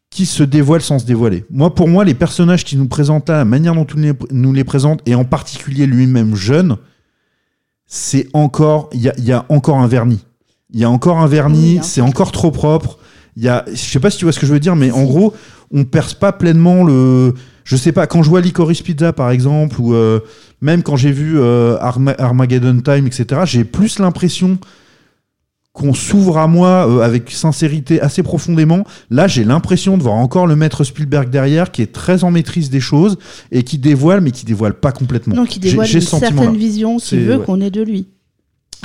[0.09, 1.43] qui se dévoile sans se dévoiler.
[1.49, 4.63] Moi, pour moi, les personnages qui nous présentent là, la manière dont il nous les
[4.63, 6.77] présente, et en particulier lui-même jeune,
[7.85, 10.25] c'est encore, il y a, y a encore un vernis.
[10.71, 11.83] Il y a encore un vernis, Oui, hein.
[11.83, 12.97] c'est encore trop propre.
[13.37, 14.91] Il y a, je sais pas si tu vois ce que je veux dire, mais
[14.91, 15.33] en gros,
[15.71, 17.33] on perce pas pleinement le.
[17.65, 20.19] Je sais pas, quand je vois Licorice Pizza par exemple, ou euh,
[20.61, 24.57] même quand j'ai vu euh, Arma- Armageddon Time, etc., j'ai plus l'impression
[25.73, 28.85] qu'on s'ouvre à moi euh, avec sincérité assez profondément.
[29.09, 32.69] Là, j'ai l'impression de voir encore le maître Spielberg derrière, qui est très en maîtrise
[32.69, 33.17] des choses
[33.51, 35.35] et qui dévoile, mais qui dévoile pas complètement.
[35.43, 37.45] Il J'ai- dévoile une certaine vision qu'il veut ouais.
[37.45, 38.07] qu'on ait de lui.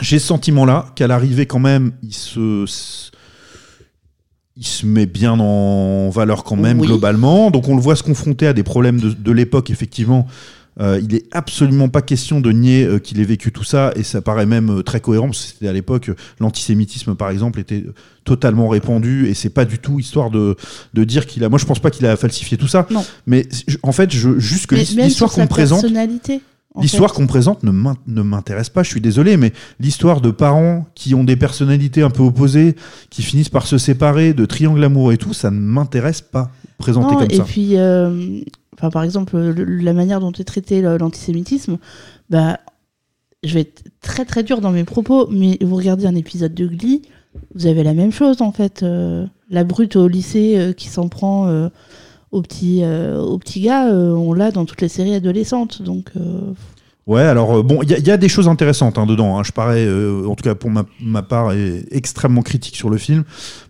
[0.01, 2.65] J'ai ce sentiment-là qu'à l'arrivée, quand même, il se.
[4.57, 6.87] Il se met bien en valeur quand même Oui.
[6.87, 7.51] globalement.
[7.51, 10.27] Donc on le voit se confronter à des problèmes de, de l'époque, effectivement.
[10.81, 14.03] Euh, il est absolument pas question de nier euh, qu'il ait vécu tout ça, et
[14.03, 17.85] ça paraît même euh, très cohérent, parce que c'était à l'époque, l'antisémitisme par exemple était
[18.25, 20.57] totalement répandu, et c'est pas du tout histoire de,
[20.95, 21.49] de dire qu'il a.
[21.49, 23.05] Moi je pense pas qu'il a falsifié tout ça, Non.
[23.27, 23.47] mais
[23.83, 25.81] en fait, je, juste que l'histoire qu'on me présente.
[25.83, 26.41] personnalité.
[26.81, 30.87] L'histoire qu'on présente ne m'in- ne m'intéresse pas, je suis désolé, mais l'histoire de parents
[30.95, 32.77] qui ont des personnalités un peu opposées,
[33.11, 37.15] qui finissent par se séparer, de triangle amoureux et tout, ça ne m'intéresse pas présenté
[37.15, 37.45] Non, comme et ça.
[37.45, 38.41] puis, euh,
[38.79, 41.79] enfin, par exemple, le- la manière dont est traité l'antisémitisme,
[42.31, 42.61] bah,
[43.43, 46.67] je vais être très très dur dans mes propos, mais vous regardez un épisode de
[46.69, 47.03] Glee,
[47.57, 48.83] vous avez la même chose en fait.
[48.85, 51.49] euh, la brute au lycée euh, qui s'en prend
[52.33, 56.11] au petit euh, au petit gars, euh, on l'a dans toutes les séries adolescentes, donc.
[56.17, 56.53] euh,
[57.07, 59.37] Ouais, alors bon, il y, a- il y a des choses intéressantes hein, dedans.
[59.37, 59.43] hein.
[59.43, 62.99] Je parais, euh, en tout cas pour ma, ma part, est extrêmement critique sur le
[62.99, 63.25] film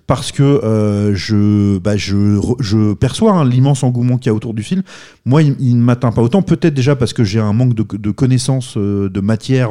[0.06, 4.62] parce que euh, je, bah, je, perçois hein, l'immense engouement qu'il y a autour du
[4.62, 4.82] film.
[5.24, 6.42] Moi, il, ne m'atteint pas autant.
[6.42, 9.70] Peut-être déjà parce que j'ai un manque de, de connaissances euh, de matière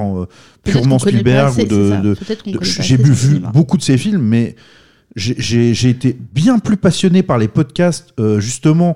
[0.63, 2.15] purement Spielberg ou de,
[2.62, 4.56] j'ai vu beaucoup de ces films, mais
[5.15, 8.95] j'ai- été bien plus passionné par les podcasts, euh, justement,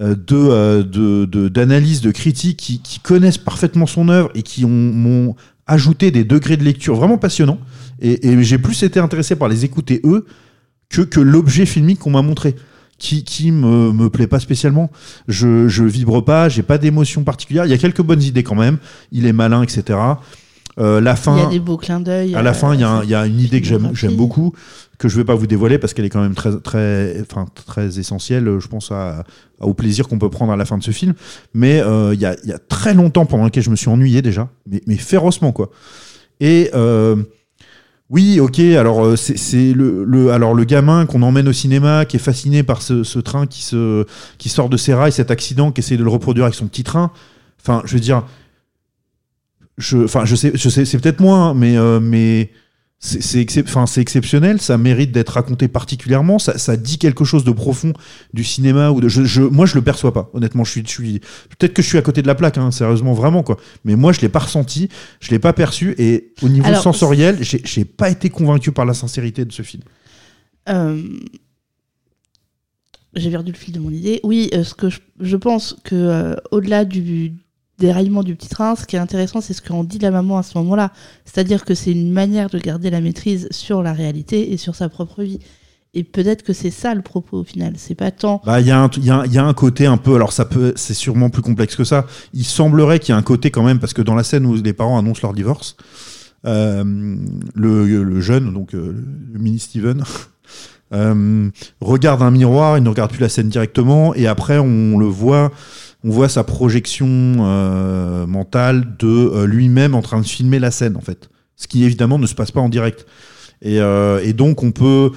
[0.00, 4.42] euh, de, euh, de, de- d'analyse, de, critiques qui, qui connaissent parfaitement son œuvre et
[4.42, 7.58] qui ont, m'ont ajouté des degrés de lecture vraiment passionnants.
[8.00, 10.26] Et, et j'ai plus été intéressé par les écouter eux
[10.88, 12.56] que, que l'objet filmique qu'on m'a montré.
[12.98, 14.88] Qui, qui me, me plaît pas spécialement.
[15.26, 17.64] Je, je vibre pas, j'ai pas d'émotion particulière.
[17.66, 18.78] Il y a quelques bonnes idées quand même.
[19.10, 19.98] Il est malin, etc.
[20.78, 21.36] Euh, la fin.
[21.36, 22.36] Il y a des beaux clins d'œil.
[22.36, 24.52] À la euh, fin, il y, y a une idée que j'aime beaucoup,
[25.02, 27.98] que je vais pas vous dévoiler parce qu'elle est quand même très, très, enfin, très
[27.98, 28.92] essentielle, je pense,
[29.58, 31.14] au plaisir qu'on peut prendre à la fin de ce film.
[31.54, 34.22] Mais euh, il y, a, y a très longtemps pendant lequel je me suis ennuyé
[34.22, 35.70] déjà, mais, mais férocement, quoi.
[36.38, 37.16] Et euh,
[38.10, 42.14] oui, ok, alors euh, c'est le, le, alors le gamin qu'on emmène au cinéma, qui
[42.16, 44.06] est fasciné par ce, train qui, se,
[44.38, 46.84] qui sort de ses rails, cet accident, qui essaie de le reproduire avec son petit
[46.84, 47.10] train.
[47.60, 48.24] Enfin, je veux dire,
[49.78, 52.50] je, enfin, je sais, je sais, c'est peut-être moins, hein, mais, mais
[53.04, 54.60] c'est, excep- exceptionnel.
[54.60, 56.38] Ça mérite d'être raconté particulièrement.
[56.38, 57.92] Ça, ça dit quelque chose de profond
[58.32, 59.08] du cinéma ou de.
[59.08, 60.30] Je, je- moi, je le perçois pas.
[60.34, 61.18] Honnêtement, je suis, je suis.
[61.58, 63.56] Peut-être que je suis à côté de la plaque, hein, sérieusement, vraiment quoi.
[63.84, 64.88] Mais moi, je l'ai pas ressenti,
[65.20, 68.94] je l'ai pas perçu, et au niveau Alors, sensoriel, j'ai pas été convaincu par la
[68.94, 69.82] sincérité de ce film.
[70.68, 71.02] Euh,
[73.14, 74.20] J'ai perdu le fil de mon idée.
[74.22, 77.32] Oui, euh, ce que je, je pense que euh, au-delà du
[77.82, 80.42] déraillement du petit train, ce qui est intéressant, c'est ce qu'en dit la maman à
[80.42, 80.92] ce moment-là.
[81.24, 84.88] C'est-à-dire que c'est une manière de garder la maîtrise sur la réalité et sur sa
[84.88, 85.40] propre vie.
[85.94, 87.74] Et peut-être que c'est ça le propos au final.
[87.76, 88.40] C'est pas tant.
[88.46, 90.94] Bah, il y, y, a y a un côté un peu, alors ça peut, c'est
[90.94, 92.06] sûrement plus complexe que ça.
[92.32, 94.54] Il semblerait qu'il y a un côté quand même, parce que dans la scène où
[94.54, 95.76] les parents annoncent leur divorce,
[96.46, 96.84] euh,
[97.54, 98.94] le, le jeune, donc euh,
[99.32, 100.02] le mini Steven,
[100.94, 105.06] euh, regarde un miroir, il ne regarde plus la scène directement, et après on le
[105.06, 105.52] voit,
[106.04, 110.96] on voit sa projection euh, mentale de euh, lui-même en train de filmer la scène
[110.96, 113.06] en fait, ce qui évidemment ne se passe pas en direct.
[113.62, 115.10] Et, euh, et donc on peut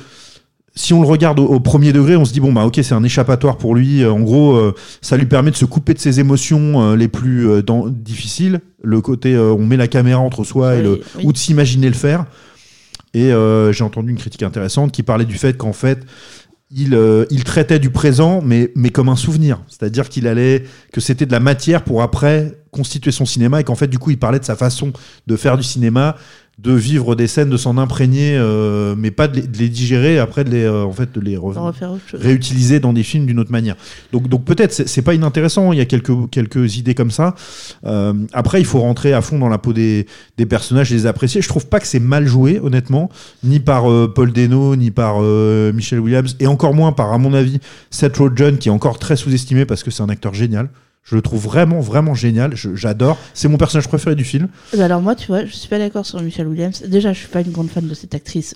[0.76, 2.94] si on le regarde au, au premier degré, on se dit bon bah ok c'est
[2.94, 4.06] un échappatoire pour lui.
[4.06, 8.60] En gros, ça lui permet de se couper de ses émotions les plus dans- difficiles.
[8.84, 11.24] Le côté on met la caméra entre soi et le, oui.
[11.26, 12.26] ou de s'imaginer le faire.
[13.14, 13.32] Et
[13.72, 16.06] j'ai entendu une critique intéressante qui parlait du fait qu'en fait
[16.72, 19.62] il, euh, il traitait du présent mais mais comme un souvenir.
[19.68, 23.76] C'est-à-dire qu'il allait que c'était de la matière pour après constituer son cinéma et qu'en
[23.76, 24.92] fait du coup il parlait de sa façon
[25.28, 26.16] de faire du cinéma
[26.58, 30.20] de vivre des scènes, de s'en imprégner, euh, mais pas de les, de les digérer,
[30.20, 31.38] après de les, euh, en fait, de les
[32.14, 33.76] réutiliser dans des films d'une autre manière.
[34.14, 37.36] Donc, donc peut-être, c'est pas inintéressant, il y a quelques, quelques idées comme ça.
[37.86, 41.06] Euh, après, il faut rentrer à fond dans la peau des, des personnages et les
[41.08, 41.42] apprécier.
[41.42, 43.10] Je trouve pas que c'est mal joué, honnêtement,
[43.44, 47.18] ni par euh, Paul Dano, ni par euh, Michelle Williams, et encore moins par, à
[47.18, 50.70] mon avis, Seth Rogen, qui est encore très sous-estimé parce que c'est un acteur génial.
[51.06, 52.56] Je le trouve vraiment, vraiment génial.
[52.56, 53.18] J'adore.
[53.36, 54.50] C'est mon personnage préféré du film.
[54.76, 56.82] Bah Alors moi, tu vois, je suis pas d'accord sur Michelle Williams.
[56.88, 58.56] Déjà, je suis pas une grande fan de cette actrice.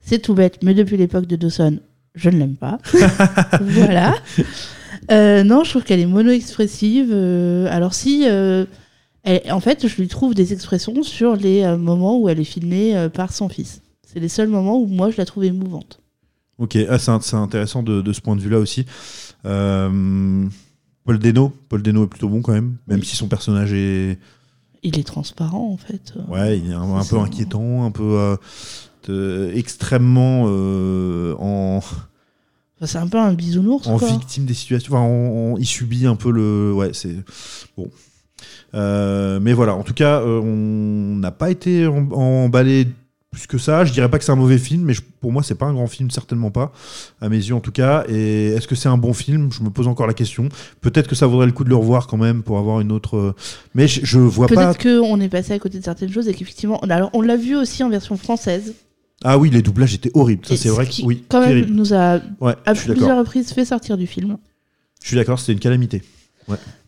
[0.00, 1.78] C'est tout bête, mais depuis l'époque de Dawson,
[2.14, 2.78] je ne l'aime pas.
[3.60, 4.14] voilà.
[5.10, 7.10] Euh, non, je trouve qu'elle est mono-expressive.
[7.12, 8.64] euh, alors si, euh,
[9.22, 13.08] elle- en fait, je lui trouve des expressions sur les moments où elle est filmée
[13.12, 13.82] par son fils.
[14.10, 16.00] C'est les seuls moments où moi je la trouve émouvante.
[16.56, 18.86] Ok, ah, c'est intéressant de, de ce point de vue-là aussi.
[21.04, 24.18] Paul Dano, Paul Dano est plutôt bon quand même, même si son personnage est,
[24.82, 26.14] Il est transparent en fait.
[26.28, 28.36] ouais, il est un, peu inquiétant, un peu euh,
[29.08, 31.76] de- extrêmement euh, en,
[32.76, 33.86] Enfin, c'est un peu un bisounours.
[33.86, 34.08] en quoi.
[34.08, 34.92] victime des situations.
[34.94, 37.16] Enfin, en- en- il subit un peu le, ouais, c'est
[37.76, 37.88] bon.
[38.74, 42.88] Euh, mais voilà, en tout cas, on n'a pas été em- emballé
[43.34, 43.84] plus que ça.
[43.84, 45.72] Je dirais pas que c'est un mauvais film, mais je- pour moi, c'est pas un
[45.74, 46.72] grand film, certainement pas,
[47.20, 48.04] à mes yeux en tout cas.
[48.08, 49.50] Et est-ce que c'est un bon film?
[49.52, 50.48] Je me pose encore la question.
[50.80, 53.16] Peut-être que ça vaudrait le coup de le revoir quand même pour avoir une autre.
[53.16, 53.34] euh,
[53.74, 54.72] Mais je, je vois pas.
[54.74, 56.78] Peut-être qu'on est passé à côté de certaines choses et qu'effectivement.
[56.80, 58.74] Alors, on l'a vu aussi en version française.
[59.22, 60.44] Ah oui, les doublages étaient horribles.
[60.46, 60.86] Ça, c'est ce vrai.
[60.86, 64.36] qui, Que, oui, quand même, nous a Ouais, à plusieurs reprises fait sortir du film.
[65.02, 66.02] Je suis d'accord, c'était une calamité.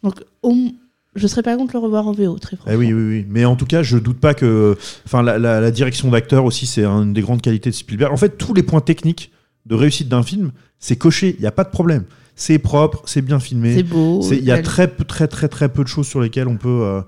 [0.02, 0.72] Donc, on-
[1.16, 2.72] je serais pas contre le revoir en VO, très franchement.
[2.74, 3.26] Eh oui, oui, oui.
[3.28, 4.76] Mais en tout cas, je doute pas que.
[5.04, 8.12] Enfin, la, la- la direction d'acteur aussi, c'est une des grandes qualités de Spielberg.
[8.12, 9.32] En fait, tous les points techniques
[9.66, 11.34] de réussite d'un film, c'est coché.
[11.38, 12.04] Il n'y a pas de problème.
[12.34, 13.74] C'est propre, c'est bien filmé.
[13.74, 14.20] C'est beau.
[14.30, 16.68] Il y a très, peu- très, très, très peu de choses sur lesquelles on peut
[16.68, 17.00] euh,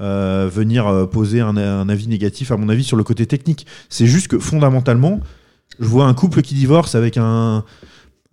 [0.00, 3.66] euh, venir euh, poser un, un avis négatif, à mon avis, sur le côté technique.
[3.88, 5.20] C'est juste que fondamentalement,
[5.78, 7.64] je vois un couple qui divorce avec un,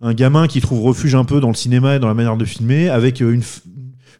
[0.00, 2.44] un gamin qui trouve refuge un peu dans le cinéma et dans la manière de
[2.44, 3.42] filmer, avec une,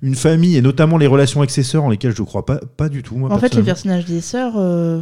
[0.05, 2.59] une famille et notamment les relations avec ses sœurs en lesquelles je ne crois pas,
[2.77, 3.17] pas du tout.
[3.17, 5.01] Moi, En fait, les personnages des sœurs, euh,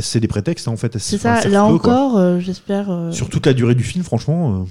[0.00, 0.96] C'est des prétextes, hein, en fait.
[0.98, 1.46] c'est ça.
[1.48, 2.88] Là encore, euh, j'espère.
[2.90, 4.64] euh, Sur toute la durée du film, franchement.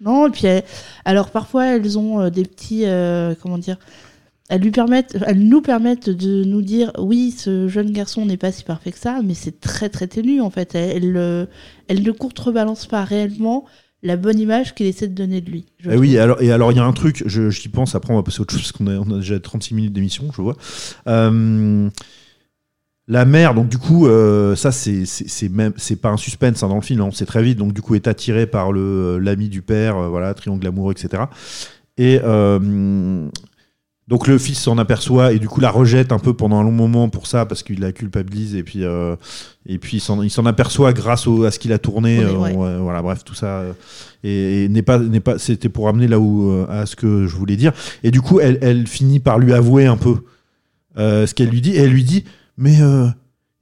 [0.00, 0.46] Non, et puis
[1.06, 2.84] alors parfois elles ont des petits
[3.42, 3.78] comment dire,
[4.50, 8.52] elles lui permettent, elles nous permettent de nous dire oui, ce jeune garçon n'est pas
[8.52, 10.74] si parfait que ça, mais c'est très très ténu en fait.
[10.74, 11.48] Elle, elle,
[11.88, 13.64] elle ne contrebalance pas réellement
[14.06, 15.64] la bonne image qu'il essaie de donner de lui.
[15.80, 18.12] je Eh oui, alors, et alors il y a un truc, je- j'y pense, après
[18.12, 20.24] on va passer à autre chose, parce qu'on a, on a déjà 36 minutes d'émission,
[20.34, 20.56] je vois.
[21.08, 21.88] Euh,
[23.08, 26.62] la mère, donc du coup, euh, ça c'est c'est- c'est même c'est pas un suspense
[26.62, 28.72] hein, dans le film, hein, on sait très vite, donc du coup est attiré par
[28.72, 31.24] le l'ami du père, euh, voilà, triangle amoureux, etc.
[31.98, 33.28] Et euh,
[34.08, 36.70] donc le fils s'en aperçoit et du coup la rejette un peu pendant un long
[36.70, 39.16] moment pour ça parce qu'il la culpabilise et puis euh,
[39.66, 42.52] et puis il s'en- aperçoit grâce au- à ce qu'il a tourné, euh, ouais.
[42.54, 43.72] ouais, voilà bref tout ça euh,
[44.22, 47.26] et, et n'est pas n'est pas c'était pour amener là où euh, à ce que
[47.26, 47.72] je voulais dire.
[48.04, 50.18] Et du coup elle, elle finit par lui avouer un peu
[50.98, 51.72] euh, ce qu'elle lui dit.
[51.72, 52.24] Et elle lui dit
[52.56, 53.08] mais euh,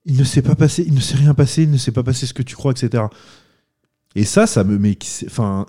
[0.04, 2.26] il ne s'est pas passé il ne s'est rien passé il ne s'est pas passé
[2.26, 3.04] ce que tu crois etc
[4.14, 5.64] et ça ça me mais enfin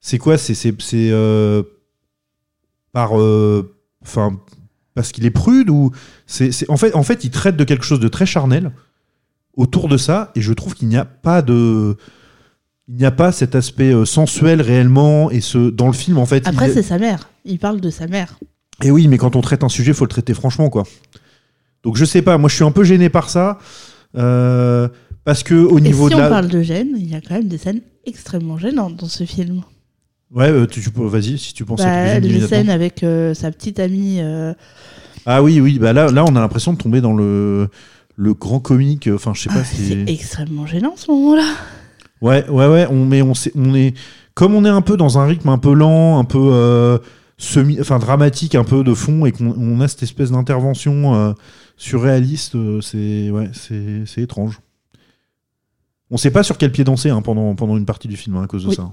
[0.00, 0.38] c'est quoi?
[0.38, 0.74] C'est c'est
[1.12, 1.62] euh,
[2.92, 3.72] par euh,
[4.06, 4.38] enfin
[4.94, 5.90] parce qu'il est prude ou
[6.26, 8.70] c'est c'est- en fait en fait il traite de quelque chose de très charnel
[9.56, 11.96] autour de ça et je trouve qu'il n'y a pas de
[12.88, 16.26] il n'y a pas cet aspect euh, sensuel réellement et ce dans le film en
[16.26, 17.28] fait Après il- c'est sa mère.
[17.44, 18.38] Il parle de sa mère.
[18.84, 20.84] et oui, mais quand on traite un sujet, faut le traiter franchement, quoi.
[21.82, 23.58] Donc je sais pas, moi je suis un peu gêné par ça,
[24.16, 24.88] euh,
[25.24, 27.20] parce que au Et niveau si de on la, parle de gêne, il y a
[27.20, 29.62] quand même des scènes extrêmement gênantes dans ce film.
[30.34, 33.78] Ouais, euh, tu, vas-y, si tu penses Bah, à les scènes avec euh, sa petite
[33.80, 34.18] amie.
[34.20, 34.54] euh,
[35.26, 37.68] Ah oui, oui, bah là, là, on a l'impression de tomber dans le
[38.18, 39.08] le grand comique.
[39.12, 39.56] Enfin, je sais pas.
[39.60, 39.88] ah, si...
[39.88, 41.46] c'est extrêmement gênant ce moment-là.
[42.22, 42.86] Ouais, ouais, ouais.
[42.90, 43.94] On, mais on, sait- on est
[44.34, 46.98] comme on est un peu dans un rythme un peu lent, un peu euh,
[47.36, 51.34] semi, enfin dramatique, un peu de fond, et qu'on on a cette espèce d'intervention
[51.76, 52.56] surréaliste.
[52.80, 54.60] c'est ouais, c'est étrange.
[56.10, 58.44] On sait pas sur quel pied danser hein, pendant pendant une partie du film hein,
[58.44, 58.76] à cause de Oui.
[58.76, 58.88] ça.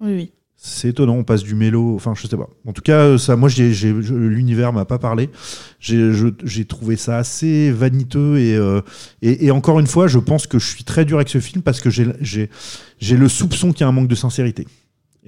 [0.00, 0.32] Oui, oui.
[0.60, 2.48] C'est étonnant, on passe du mélo, enfin je sais pas.
[2.66, 5.30] En tout cas, ça, moi, j'ai, j'ai- l'univers m'a pas parlé.
[5.78, 6.10] J'ai,
[6.42, 8.80] j'ai trouvé ça assez vaniteux et, euh,
[9.22, 11.62] et, et encore une fois, je pense que je suis très dur avec ce film
[11.62, 12.50] parce que j'ai, j'ai,
[12.98, 14.66] j'ai le soupçon qu'il y a un manque de sincérité.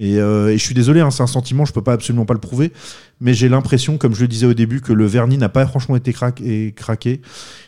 [0.01, 2.33] Et, euh, et je suis désolé, hein, c'est un sentiment, je peux pas absolument pas
[2.33, 2.73] le prouver,
[3.19, 5.95] mais j'ai l'impression, comme je le disais au début, que le vernis n'a pas franchement
[5.95, 7.21] été craqué, et craqué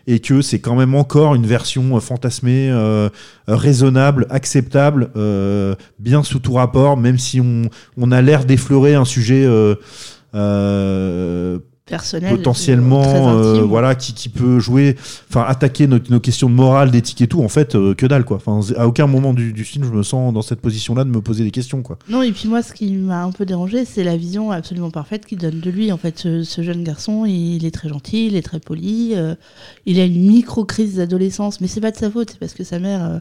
[0.07, 3.09] et que c'est quand même encore une version euh, fantasmée, euh,
[3.47, 9.05] raisonnable, acceptable, euh, bien sous tout rapport, même si on, on a l'air d'effleurer un
[9.05, 9.75] sujet euh,
[10.34, 14.95] euh, personnel, très potentiellement euh, voilà qui, qui peut jouer
[15.29, 18.23] enfin attaquer nos, nos questions de morale d'éthique et tout en fait euh, que dalle
[18.23, 21.03] quoi enfin à aucun moment du, du film je me sens dans cette position là
[21.03, 23.45] de me poser des questions quoi Non, et puis moi, ce qui m'a un peu
[23.45, 25.91] dérangé, c'est la vision absolument parfaite qu'il donne de lui.
[25.91, 29.36] En fait, ce, ce jeune garçon, il est très gentil, il est très poli, euh,
[29.86, 32.79] il a une micro-crise d'adolescence, mais c'est pas de sa faute, c'est parce que sa
[32.79, 33.19] mère euh,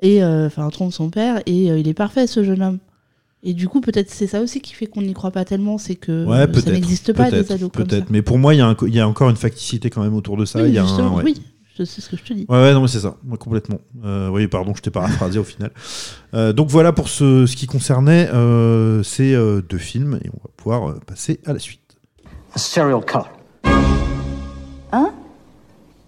[0.00, 2.78] est, euh, enfin, trompe son père, et euh, il est parfait, ce jeune homme.
[3.44, 5.96] Et du coup, peut-être c'est ça aussi qui fait qu'on n'y croit pas tellement, c'est
[5.96, 7.96] que ouais euh, ça n'existe pas des ados comme ça.
[7.96, 10.36] peut-être mais pour moi il y a y a encore une facticité quand même autour
[10.38, 11.22] de ça Oui, y a un- justement, ouais.
[11.24, 11.42] oui,
[11.84, 12.46] sais ce que je te dis.
[12.48, 13.78] Ouais, ouais, non, mais c'est ça, moi, complètement.
[14.04, 15.72] Euh, oui, pardon, je t'ai paraphrasé au final.
[16.32, 20.38] Euh, donc voilà pour ce, ce qui concernait euh, ces euh, deux films, et on
[20.42, 21.80] va pouvoir euh, passer à la suite.
[22.54, 23.24] Un serial killer.
[24.92, 25.10] Hein?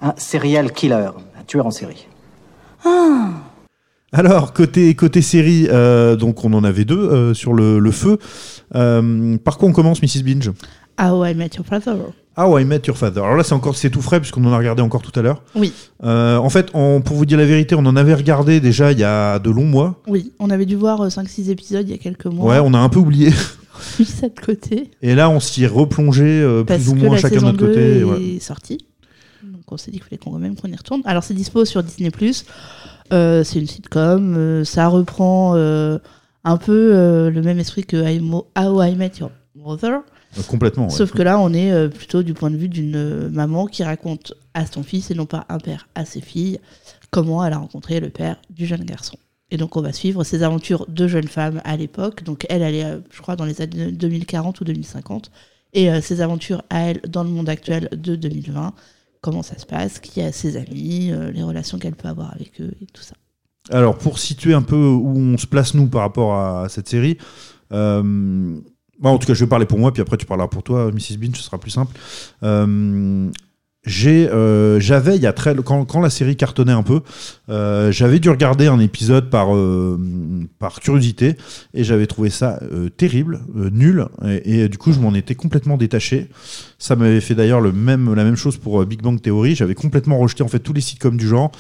[0.01, 2.07] Un serial killer, un tueur en série.
[4.13, 8.19] Alors, côté, côté série, euh, donc on en avait deux euh, sur le, le feu.
[8.75, 10.23] Euh, par quoi on commence, Mrs.
[10.23, 10.53] Binge
[10.99, 11.97] How I Met Your Father.
[12.39, 13.21] How I Met Your Father.
[13.21, 15.43] Alors là, c'est encore c'est tout frais, puisqu'on en a regardé encore tout à l'heure.
[15.55, 18.99] Oui, en fait, on- pour vous dire la vérité, on en avait regardé déjà il
[18.99, 20.01] y a de longs mois.
[20.07, 22.53] oui, on avait dû voir 5-6 épisodes il y a quelques mois.
[22.53, 23.31] Ouais, on a un peu oublié.
[23.99, 24.91] mis ça de côté.
[25.03, 27.53] Et là, on s'y est replongé Parce plus ou que moins la chacun de saison
[27.53, 27.99] notre 2 côté.
[27.99, 28.05] est
[28.35, 28.41] ouais.
[28.41, 28.79] sortie.
[29.43, 31.03] Donc on s'est dit qu'il fallait quand même qu'on y retourne.
[31.05, 32.11] Alors c'est dispo sur Disney+.
[33.13, 34.35] Euh, c'est une sitcom.
[34.37, 35.99] euh, ça reprend euh,
[36.45, 37.97] un peu le même esprit que
[38.57, 40.01] How I Met Your Mother.
[40.49, 40.85] Complètement.
[40.85, 40.91] ouais.
[40.91, 44.67] Sauf que là, on est plutôt du point de vue d'une maman qui raconte à
[44.67, 46.61] son fils, et non pas un père à ses filles,
[47.11, 49.17] comment elle a rencontré le père du jeune garçon.
[49.51, 52.23] Et donc, on va suivre ses aventures de jeune femme à l'époque.
[52.25, 55.31] Donc, elle, elle est, je crois, dans les années 2040 ou 2050.
[55.73, 58.73] Et ses aventures à elle dans le monde actuel de 2020.
[59.21, 62.61] Comment ça se passe, qui a ses amis, euh, les relations qu'elle peut avoir avec
[62.61, 63.15] eux et tout ça.
[63.71, 67.19] Alors, pour situer un peu où on se place, nous, par rapport à cette série,
[67.73, 68.03] euh,
[68.99, 70.91] bon, en tout cas, je vais parler pour moi, puis après, tu parleras pour toi,
[70.93, 71.19] Mrs.
[71.19, 71.99] Bean, ce sera plus simple.
[72.43, 73.29] Euh,
[73.87, 77.01] j'ai, euh, j'avais, il y a très, quand, quand la série cartonnait un peu,
[77.49, 79.99] euh, j'avais dû regarder un épisode par, euh,
[80.59, 81.37] par curiosité,
[81.73, 85.35] et j'avais trouvé ça euh, terrible, euh, nul, et, et du coup, je m'en étais
[85.35, 86.29] complètement détaché.
[86.79, 89.55] Ça m'avait fait d'ailleurs le même, la même chose pour euh, Big Bang Theory.
[89.55, 91.53] J'avais complètement rejeté en fait tous les sitcoms du genre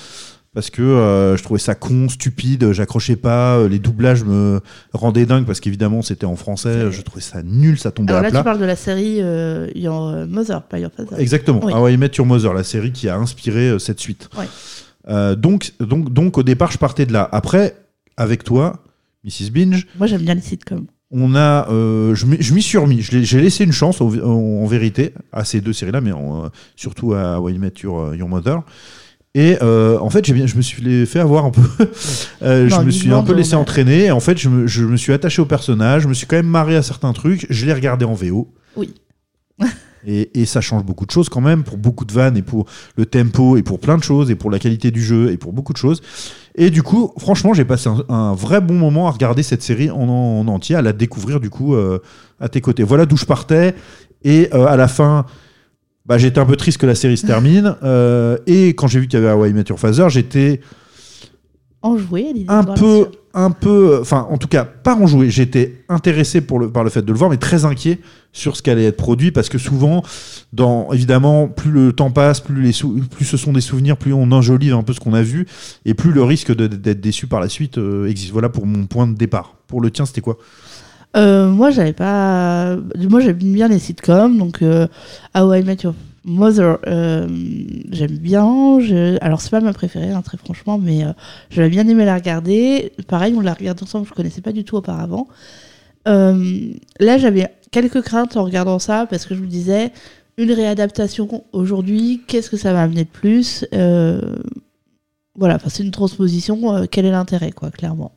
[0.56, 4.62] parce que euh, je trouvais ça con, stupide, j'accrochais pas, euh, les doublages me
[4.94, 8.22] rendaient dingue parce qu'évidemment c'était en français, je trouvais ça nul, ça tombait Alors à
[8.22, 8.40] là, plat.
[8.40, 11.20] tu parles de la série euh, Your euh, Mother, pas Your Father.
[11.20, 11.74] Exactement, Oui.
[11.74, 14.30] How I Met Your Mother, la série qui a inspiré euh, cette suite.
[14.38, 15.36] Ouais.
[15.36, 17.28] Donc, donc, donc au départ je partais de là.
[17.32, 17.76] Après,
[18.16, 18.82] avec toi,
[19.24, 19.50] Mrs.
[19.50, 20.86] Binge, Moi, j'aime bien les sitcoms.
[21.10, 23.02] on a, euh, je m'y suis remis.
[23.02, 27.38] J'ai laissé une chance en, vérité à ces deux séries-là, mais en, euh, surtout à
[27.40, 28.62] How I Met Your, Your Mother.
[29.36, 31.62] Et euh, en fait, bien, je me suis fait avoir un peu.
[32.42, 34.06] Euh, je me suis un peu laissé entraîner.
[34.06, 36.02] Et en fait, je me, je me suis attaché au personnage.
[36.02, 37.46] Je me suis quand même marré à certains trucs.
[37.50, 38.52] Je l'ai regardé en VO.
[38.76, 38.94] Oui.
[40.08, 42.66] Et, et ça change beaucoup de choses quand même pour beaucoup de vannes et pour
[42.96, 45.52] le tempo et pour plein de choses et pour la qualité du jeu et pour
[45.52, 46.00] beaucoup de choses.
[46.54, 49.90] Et du coup, franchement, j'ai passé un, un vrai bon moment à regarder cette série
[49.90, 51.98] en, en entier, à la découvrir du coup euh,
[52.38, 52.84] à tes côtés.
[52.84, 53.74] Voilà d'où je partais.
[54.22, 55.26] Et euh, à la fin,
[56.06, 57.76] bah, j'étais un peu triste que la série se termine.
[57.82, 60.60] Euh, et quand j'ai vu qu'il y avait Hawaii Your Father, j'étais
[61.82, 65.30] Enjoué un peu, un peu, enfin, en tout cas, pas enjoué.
[65.30, 68.00] J'étais intéressé pour le, par le fait de le voir, mais très inquiet
[68.32, 70.02] sur ce qu'allait être produit parce que souvent,
[70.52, 74.12] dans, évidemment, plus le temps passe, plus, les sou- plus ce sont des souvenirs, plus
[74.12, 75.46] on enjolive un peu ce qu'on a vu
[75.84, 78.32] et plus le risque d'être déçu par la suite euh, existe.
[78.32, 79.54] Voilà pour mon point de départ.
[79.68, 80.38] Pour le tien, c'était quoi?
[81.16, 82.76] Euh, moi, j'avais pas.
[83.08, 84.86] Moi, j'aime bien les sitcoms, donc euh,
[85.34, 85.94] How I Met Your
[86.24, 87.26] Mother, euh,
[87.90, 88.80] j'aime bien.
[88.80, 89.16] Je...
[89.22, 91.04] Alors, c'est pas ma préférée, hein, très franchement, mais
[91.50, 92.92] j'avais bien aimé la regarder.
[93.06, 95.28] Pareil, on l'a regardé ensemble, je connaissais pas du tout auparavant.
[96.04, 99.92] Là, j'avais quelques craintes en regardant ça parce que je me disais,
[100.36, 103.64] une réadaptation aujourd'hui, qu'est-ce que ça va amener de plus?
[105.38, 108.12] Voilà, c'est une transposition, quel est l'intérêt, quoi, clairement.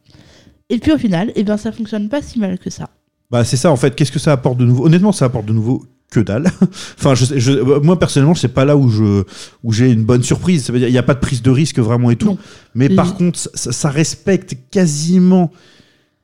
[0.69, 2.89] Et puis au final, eh ben, ça fonctionne pas si mal que ça.
[3.31, 3.95] Bah, c'est ça en fait.
[3.95, 4.85] Qu'est-ce que ça apporte de nouveau?
[4.85, 6.47] Honnêtement, ça apporte de nouveau que dalle.
[6.97, 9.23] enfin, je, je- euh, moi personnellement, c'est pas là où je
[9.63, 10.65] où j'ai une bonne surprise.
[10.65, 12.25] Ça veut dire il n'y a pas de prise de risque vraiment et tout.
[12.27, 12.37] Non.
[12.75, 15.51] Mais par contre, ça, ça respecte quasiment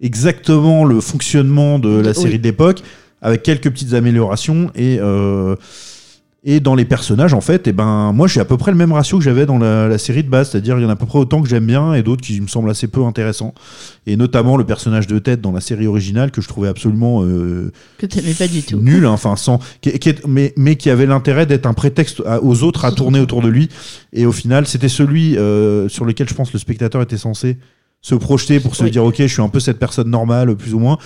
[0.01, 2.15] exactement le fonctionnement de la Oui.
[2.15, 2.81] série de l'époque,
[3.21, 5.55] avec quelques petites améliorations et euh,
[6.47, 8.91] et dans les personnages, en fait, et ben moi j'ai à peu près le même
[8.91, 10.95] ratio que j'avais dans la, la série de base, c'est-à-dire il y en a à
[10.95, 13.55] peu près autant que j'aime bien et d'autres qui me semblent assez peu intéressants.
[14.05, 17.71] Et notamment le personnage de Ted dans la série originale que je trouvais absolument euh,
[17.97, 18.77] Que t'aimais pas du tout.
[18.79, 22.21] nul, hein, enfin sans, qui, qui est- mais, mais qui avait l'intérêt d'être un prétexte
[22.27, 23.69] à- aux autres à tourner autour de lui.
[24.13, 27.57] Et au final, c'était celui euh, sur lequel je pense le spectateur était censé
[28.01, 30.79] se projeter pour se dire ok, je suis un peu cette personne normale, plus ou
[30.79, 30.99] moins,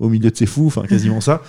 [0.00, 1.42] au milieu de ces fous, enfin quasiment ça.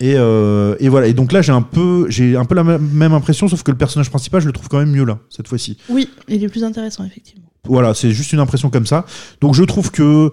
[0.00, 1.06] Et, euh, et voilà.
[1.08, 3.76] Et donc là, j'ai un peu, j'ai un peu la même- impression, sauf que le
[3.76, 5.76] personnage principal, je le trouve quand même mieux là cette fois-ci.
[5.88, 7.44] Oui, il est plus intéressant, effectivement.
[7.64, 9.04] Voilà, c'est juste une impression comme ça.
[9.40, 10.30] Donc je trouve que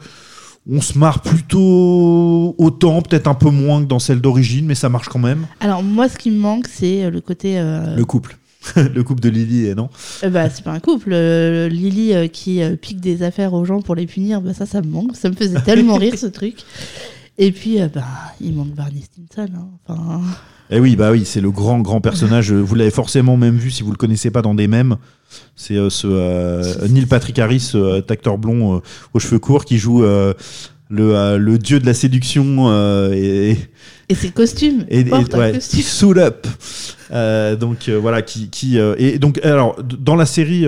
[0.69, 4.89] on se marre plutôt autant, peut-être un peu moins que dans celle d'origine, mais ça
[4.89, 5.45] marche quand même.
[5.59, 7.59] Alors, moi, ce qui me manque, c'est euh, le côté.
[7.59, 8.37] euh, Le couple.
[8.75, 9.89] le couple de Lily et non.
[10.23, 11.11] euh, bah, c'est pas un couple.
[11.13, 14.81] euh, Lily euh, qui pique des affaires aux gens pour les punir, bah, ça, ça
[14.81, 15.15] me manque.
[15.15, 16.55] Ça me faisait tellement rire, ce truc.
[17.37, 18.03] Et puis, euh, bah,
[18.39, 19.49] il manque Barney Stinson.
[19.55, 19.67] hein.
[19.87, 20.21] Enfin,
[20.69, 22.51] Eh oui, bah oui, c'est le grand grand personnage.
[22.53, 24.97] Vous l'avez forcément même vu si vous le connaissez pas dans des mèmes.
[25.55, 28.81] C'est euh, ce euh, Neil Patrick Harris, euh, acteur blond
[29.13, 30.33] aux cheveux courts, qui joue euh,
[30.89, 33.57] le, euh, le dieu de la séduction euh, et,
[34.09, 34.85] Et ses costumes.
[34.89, 35.81] et, et- ouais, costume.
[35.81, 36.45] suit up.
[37.11, 40.65] Euh, donc euh, voilà, qui, qui euh, et donc alors dans la série,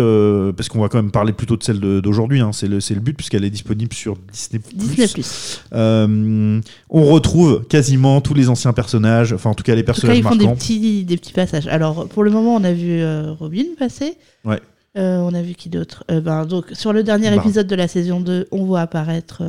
[0.56, 3.14] parce qu'on va quand même parler plutôt de celle d'aujourd'hui, hein, c'est le le but
[3.16, 4.62] puisqu'elle est disponible sur Disney.
[4.74, 5.62] Disney Plus.
[5.72, 9.94] On retrouve quasiment tous les anciens personnages, enfin en tout cas les En tout cas,
[9.94, 10.56] personnages ils font des marquants.
[10.58, 11.68] petits, des petits passages.
[11.68, 13.02] Alors, pour le moment, on a vu
[13.40, 14.16] Robin passer.
[14.46, 14.60] Ouais.
[14.96, 16.04] On a vu qui d'autre?
[16.10, 17.36] Ben, Donc, sur le dernier Bah.
[17.38, 19.44] épisode de la saison 2, on voit apparaître.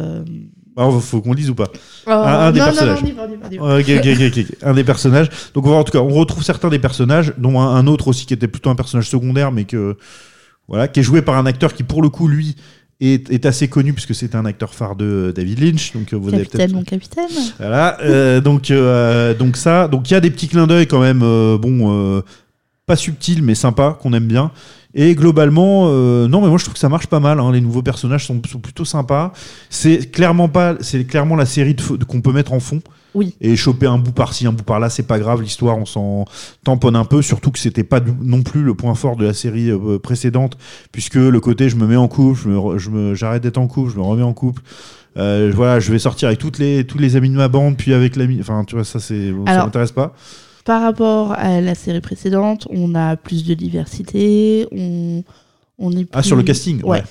[0.79, 1.69] Alors, faut qu'on le dise ou pas
[2.07, 3.03] oh, un des non, personnages.
[3.03, 3.79] Non, non, on y va, on y va, on y va.
[3.79, 4.57] Ok, ok, ok, ok.
[4.63, 5.29] Un des personnages.
[5.53, 8.09] Donc, on va, en tout cas, on retrouve certains des personnages, dont un, un autre
[8.09, 9.97] aussi qui était plutôt un personnage secondaire, mais que.
[10.69, 12.55] Voilà, qui est joué par un acteur qui, pour le coup, lui,
[13.01, 15.95] est, est assez connu, puisque c'est un acteur phare de euh, David Lynch.
[15.95, 16.73] Donc, euh, vous avez Capitaine, peut-être.
[16.75, 17.25] mon capitaine.
[17.59, 19.89] Voilà, euh, donc, euh, donc ça.
[19.89, 22.21] Donc, il y a des petits clins d'œil quand même, euh, bon, euh,
[22.85, 24.51] pas subtils, mais sympas, qu'on aime bien.
[24.95, 27.39] Et globalement, euh, non, mais moi je trouve que ça marche pas mal.
[27.41, 27.53] hein.
[27.53, 29.33] Les nouveaux personnages sont, sont plutôt sympas.
[29.69, 31.77] C'est clairement pas, c'est clairement la série
[32.09, 32.81] qu'on peut mettre en fond.
[33.15, 33.35] Oui.
[33.41, 35.43] Et choper un bout par-ci, un bout par-là, c'est pas grave.
[35.43, 36.25] L'histoire, on s'en
[36.65, 37.21] tamponne un peu.
[37.23, 40.57] Surtout que c'était pas non plus le point fort de la série euh, précédente,
[40.93, 42.39] puisque le côté je me mets en couple,
[42.77, 44.63] je me j'arrête d'être en couple, je me remets en couple.
[45.17, 47.93] Euh, voilà, je vais sortir avec toutes les, tous les amis de ma bande, puis
[47.93, 48.39] avec l'ami.
[48.41, 50.15] Enfin, tu vois, ça, c'est, ça m'intéresse pas.
[50.69, 54.69] Par rapport à la série précédente, on a plus de diversité.
[54.71, 55.25] On,
[55.79, 57.03] on est Ah, sur le plus- casting Ouais.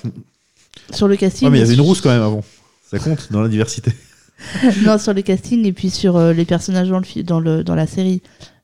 [0.92, 1.46] Sur le casting.
[1.48, 2.44] Ouais, mais il y avait une rousse quand même avant.
[2.88, 3.90] Ça compte dans la diversité.
[4.86, 7.74] non, sur le casting et puis sur euh, les personnages dans, le, dans, le, dans
[7.74, 8.22] la série.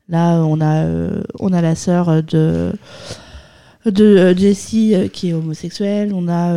[0.08, 2.72] Là, on a, euh, on a la sœur de,
[3.86, 6.12] de euh, Jessie qui est homosexuelle.
[6.14, 6.54] On a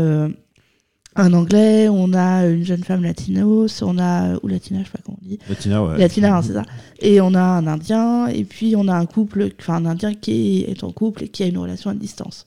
[1.17, 1.89] un anglais.
[1.89, 3.81] On a une jeune femme latinos.
[3.81, 4.35] On a.
[4.43, 5.39] Ou latina, je sais pas comment on dit.
[5.49, 5.97] Latina, ouais.
[5.97, 6.63] Latina, hein, c'est ça.
[6.99, 8.27] Et on a un indien.
[8.27, 9.49] Et puis on a un couple.
[9.59, 12.45] Enfin, un indien qui est en couple et qui a une relation à distance.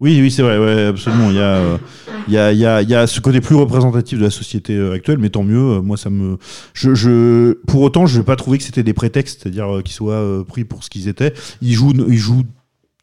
[0.00, 1.30] Oui, oui, c'est vrai, ouais, absolument.
[1.30, 1.78] Il y, a, euh,
[2.26, 4.30] il, y a, il, y a, il y a ce côté plus représentatif de la
[4.30, 5.76] société euh, actuelle, mais tant mieux.
[5.76, 6.38] euh, moi, ça me.
[6.74, 7.52] Je, je...
[7.68, 10.64] Pour autant, je n'ai pas trouvé que c'était des prétextes, c'est-à-dire euh, qu'ils soient pris
[10.64, 11.32] pour ce qu'ils étaient.
[11.60, 12.42] Ils jouent, ils jouent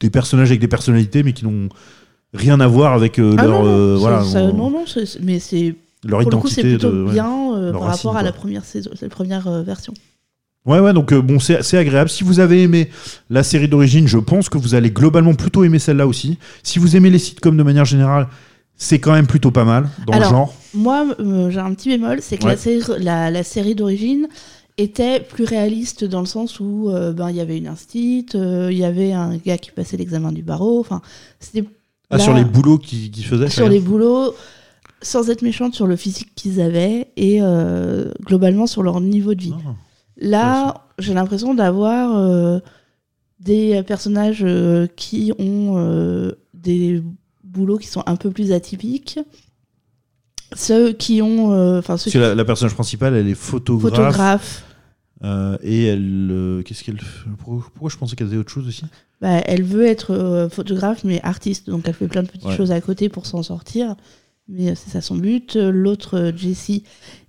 [0.01, 1.69] des personnages avec des personnalités, mais qui n'ont
[2.33, 4.85] rien à voir avec euh, Ah leur, non, non, euh, voilà, ça- non, non,
[5.21, 6.77] mais c'est leur pour le coup, c'est identité.
[6.87, 9.93] plutôt de, bien euh, par racine, rapport à la première saison, la première version.
[10.65, 12.09] Ouais, ouais, donc euh, bon, c'est agréable.
[12.09, 12.89] Si vous avez aimé
[13.29, 16.37] la série d'origine, je pense que vous allez globalement plutôt aimer celle-là aussi.
[16.63, 18.27] Si vous aimez les sitcoms de manière générale,
[18.75, 20.53] c'est quand même plutôt pas mal dans Alors, le genre.
[20.73, 22.51] Moi, euh, j'ai un petit bémol, c'est que Ouais.
[22.51, 24.27] la, série, la, la série d'origine
[24.77, 28.77] était plus réaliste dans le sens où euh, ben il y avait une instite, il
[28.77, 31.01] y avait un gars qui passait l'examen du barreau, enfin
[31.39, 31.65] c'était
[32.09, 34.33] Ah, là, sur les boulots qu'ils qu'ils faisaient sur les boulots,
[35.01, 39.41] sans être méchante sur le physique qu'ils avaient et euh, globalement sur leur niveau de
[39.41, 39.53] vie.
[39.65, 39.75] Ah.
[40.17, 42.59] Là, j'ai l'impression d'avoir euh,
[43.39, 47.01] des personnages euh, qui ont des
[47.43, 49.19] boulots qui sont un peu plus atypiques.
[50.55, 51.77] Ceux qui ont.
[51.77, 53.93] Enfin, ceux Parce que la, la personnage principale, elle est photographe.
[53.93, 54.63] photographes.
[55.23, 56.29] Euh, et elle.
[56.31, 56.99] euh, Qu'est-ce qu'elle.
[57.37, 58.83] Pourquoi, pourquoi je pensais qu'elle faisait autre chose aussi?
[59.21, 61.69] Bah, elle veut être euh, photographe, mais artiste.
[61.69, 62.55] Donc, elle fait plein de petites Ouais.
[62.57, 63.95] choses à côté pour s'en sortir.
[64.47, 65.55] Mais euh, c'est ça son but.
[65.55, 66.81] L'autre, euh, Jesse,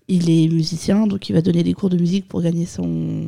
[0.08, 1.06] il est musicien.
[1.06, 3.26] Donc, il va donner des cours de musique pour gagner son,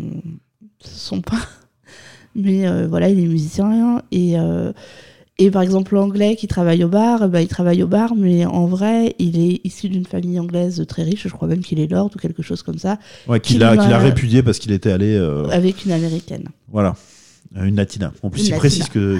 [0.80, 1.40] son pain.
[2.34, 4.02] Mais euh, voilà, il est musicien.
[4.12, 4.72] Et, euh,
[5.39, 8.66] et par exemple, l'anglais qui travaille au bar, bah, il travaille au bar, mais en
[8.66, 11.22] vrai, il est issu d'une famille anglaise très riche.
[11.26, 13.99] Je crois même qu'il est lord ou quelque chose comme ça, Ouais, qu'il a, a
[13.99, 15.14] répudié parce qu'il était allé.
[15.16, 16.45] euh, avec une américaine.
[16.70, 16.95] Voilà.
[17.57, 18.12] Euh, Une latina.
[18.22, 18.59] En plus, Une il latina.
[18.59, 19.18] précise que,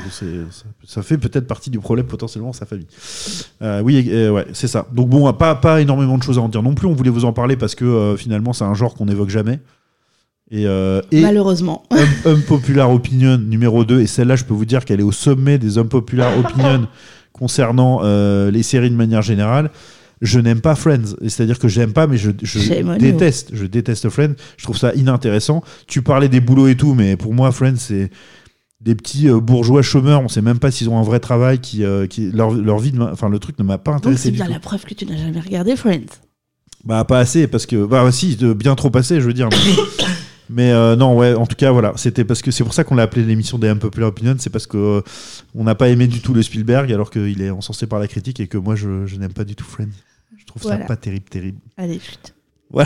[0.87, 2.87] ça, fait peut-être partie du problème potentiellement sa famille.
[3.61, 4.87] Euh, oui, euh, ouais, c'est ça.
[4.93, 6.87] Donc bon, pas, pas énormément de choses à en dire non plus.
[6.87, 9.61] On voulait vous en parler parce que euh, finalement, c'est un genre qu'on n'évoque jamais.
[10.55, 11.83] Et, euh, et Malheureusement.
[11.91, 15.59] Un- Unpopular Opinion numéro 2, et celle-là, je peux vous dire qu'elle est au sommet
[15.59, 16.87] des Unpopular Opinion
[17.33, 19.71] concernant euh, les séries de manière générale.
[20.21, 22.31] Je n'aime pas Friends, c'est-à-dire que j'aime pas, mais je,
[22.99, 23.51] déteste.
[23.55, 24.35] Je déteste Friends.
[24.57, 25.65] Je trouve ça inintéressant.
[25.89, 28.11] Tu parlais des boulots et tout, mais pour moi, Friends, c'est
[28.81, 30.21] des petits euh, bourgeois chômeurs.
[30.23, 31.59] On sait même pas s'ils ont un vrai travail.
[31.61, 34.23] Qui, euh, qui leur, leur vie, ne enfin le truc ne m'a pas Donc, intéressé
[34.25, 36.01] c'est du bien la preuve que tu n'as jamais regardé Friends.
[36.85, 39.49] Bah pas assez parce que bah si de- bien trop assez je veux dire.
[39.51, 40.05] mais-
[40.51, 42.95] Mais euh, non, ouais, en tout cas, voilà, c'était parce que c'est pour ça qu'on
[42.95, 45.01] l'a appelé l'émission des Unpopular Opinions, c'est parce que euh,
[45.55, 48.40] on n'a pas aimé du tout le Spielberg, alors qu'il est encensé par la critique
[48.40, 49.86] et que moi je, je n'aime pas du tout Friends.
[50.36, 50.80] Je trouve Voilà.
[50.80, 51.59] ça pas terrible, terrible.
[51.76, 52.34] Allez, chut.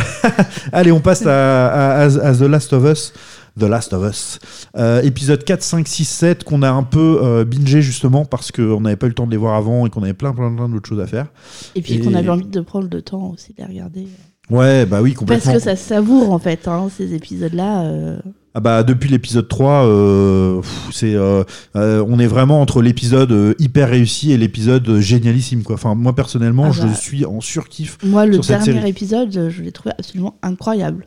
[0.73, 3.13] Allez, on passe à, à- à- à The Last of Us.
[3.59, 4.39] The Last of Us.
[4.77, 8.81] Euh, épisode 4, 5, 6, 7, qu'on a un peu euh, bingé justement parce qu'on
[8.81, 10.69] n'avait pas eu le temps de les voir avant et qu'on avait plein, plein, plein
[10.69, 11.27] d'autres choses à faire.
[11.75, 14.09] Et puis qu'on avait envie de prendre le temps aussi de les regarder.
[14.51, 15.53] Ouais, bah oui, complètement.
[15.53, 17.85] Parce que ça se savoure en fait, hein, ces épisodes-là.
[17.85, 18.19] euh.
[18.55, 21.45] Ah bah depuis l'épisode 3, euh, c'est, euh,
[21.75, 25.63] on est vraiment entre l'épisode hyper réussi et l'épisode génialissime.
[25.63, 25.75] Quoi.
[25.75, 26.95] Enfin, moi personnellement, Ah je bah.
[26.95, 27.99] suis en surkiff.
[28.03, 28.91] Moi, le sur cette dernier série.
[28.91, 31.07] épisode, je l'ai trouvé absolument incroyable.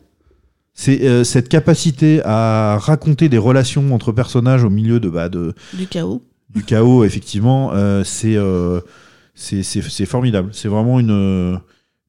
[0.74, 5.88] C'est cette capacité à raconter des relations entre personnages au milieu de, bah, de, Du
[5.88, 6.22] chaos.
[6.54, 7.72] du chaos, effectivement,
[8.04, 8.38] c'est,
[9.34, 10.50] c'est, formidable.
[10.52, 11.58] C'est vraiment une,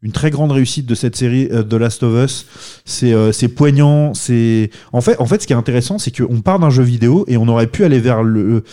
[0.03, 2.45] une très grande réussite de cette série euh, The Last of Us.
[2.85, 4.13] C'est, euh, c'est poignant.
[4.13, 4.71] C'est...
[4.93, 7.37] En, fait, en fait, ce qui est intéressant, c'est qu'on part d'un jeu vidéo et
[7.37, 8.63] on aurait pu aller vers le,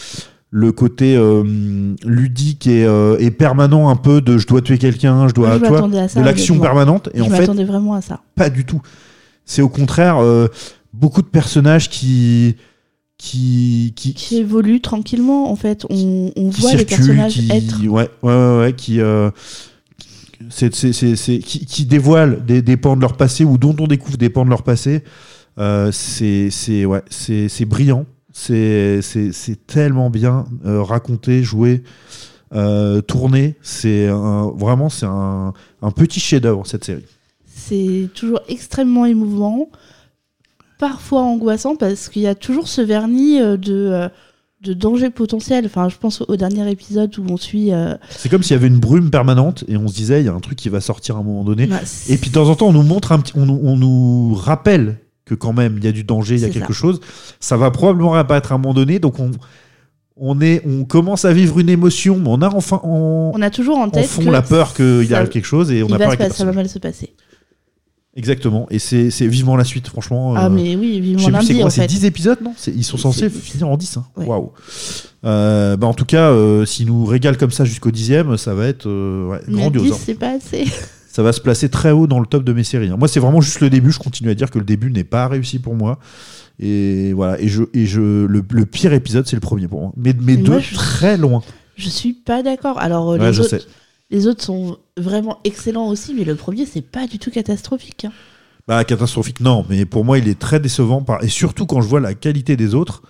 [0.50, 5.28] le côté euh, ludique et, euh, et permanent un peu de je dois tuer quelqu'un,
[5.28, 7.10] je dois, je m'attendais à ça, de l'action permanente.
[7.12, 8.20] Et je en fait, m'attendais vraiment à ça.
[8.34, 8.80] pas du tout.
[9.44, 10.18] C'est au contraire
[10.92, 12.56] beaucoup de personnages qui
[13.18, 15.84] qui qui, Qui évolue tranquillement, en fait.
[15.90, 17.80] On, voit les personnages qui être.
[17.82, 19.00] ouais ouais ouais, ouais, qui
[20.50, 24.44] c'est, qui, qui dévoilent des, pans de leur passé ou dont on découvre des pans
[24.44, 25.02] de leur passé.
[25.58, 28.06] Euh, c'est ouais c'est brillant.
[28.32, 29.00] C'est
[29.66, 31.82] tellement bien euh, raconté, joué,
[32.54, 33.56] euh, tourné.
[33.62, 37.04] C'est vraiment c'est un, un petit chef-d'œuvre cette série.
[37.46, 39.68] C'est toujours extrêmement émouvant,
[40.78, 44.08] parfois angoissant, parce qu'il y a toujours ce vernis de,
[44.62, 45.64] de danger potentiel.
[45.66, 47.72] Enfin, je pense au dernier épisode où on suit.
[47.72, 50.28] euh, C'est comme s'il y avait une brume permanente et on se disait il y
[50.28, 51.66] a un truc qui va sortir à un moment donné.
[51.66, 53.76] bah, Et puis de temps en temps on nous montre un petit, on, nous- on
[53.76, 56.72] nous rappelle que quand même il y a du danger, il y a C'est quelque
[56.72, 57.00] chose.
[57.38, 59.30] Ça va probablement apparaître à un moment donné, donc on
[60.20, 63.50] on est, on commence à vivre une émotion, mais on a enfin en, on a
[63.50, 64.06] toujours en en tête.
[64.06, 66.12] fond que la peur qu'il ça- arrive quelque chose et on il a va peur
[66.14, 67.14] se passer- ça va mal se passer.
[68.18, 68.66] Exactement.
[68.70, 70.34] Et c'est c'est vivement la suite, franchement.
[70.36, 71.86] Ah, euh, mais oui, je vivement sais plus, c'est lundi, quoi, en c'est fait.
[71.86, 72.52] 10 épisodes, non?
[72.56, 73.96] C'est- Ils sont censés finir en 10.
[73.96, 74.04] hein.
[74.16, 74.26] Ouais.
[74.26, 74.50] Waouh.
[75.24, 78.66] Euh, bah, en tout cas, euh, s'ils nous régalent comme ça jusqu'au dixième, ça va
[78.66, 79.84] être euh, ouais, Mais grandiose.
[79.84, 79.96] 10, hein.
[80.04, 80.64] c'est pas assez.
[81.08, 82.88] ça va se placer très haut dans le top de mes séries.
[82.88, 82.96] hein.
[82.98, 83.92] Moi, c'est vraiment juste le début.
[83.92, 85.98] Je continue à dire que le début n'est pas réussi pour moi.
[86.60, 87.40] Et voilà.
[87.40, 89.92] Et je, et je, le, le pire épisode, c'est le premier pour moi.
[89.96, 91.42] Mais, mais Mais deux, moi, je- très loin.
[91.76, 92.78] Je suis pas d'accord.
[92.80, 93.60] Alors, euh, Ouais, les, je autres, sais.
[94.10, 98.04] Les autres sont vraiment excellents aussi, mais le premier, c'est pas du tout catastrophique.
[98.06, 98.12] hein.
[98.66, 99.64] Bah, catastrophique, non.
[99.68, 101.02] Mais pour moi, il est très décevant.
[101.02, 101.22] Par...
[101.24, 103.02] Et surtout quand je vois la qualité des autres.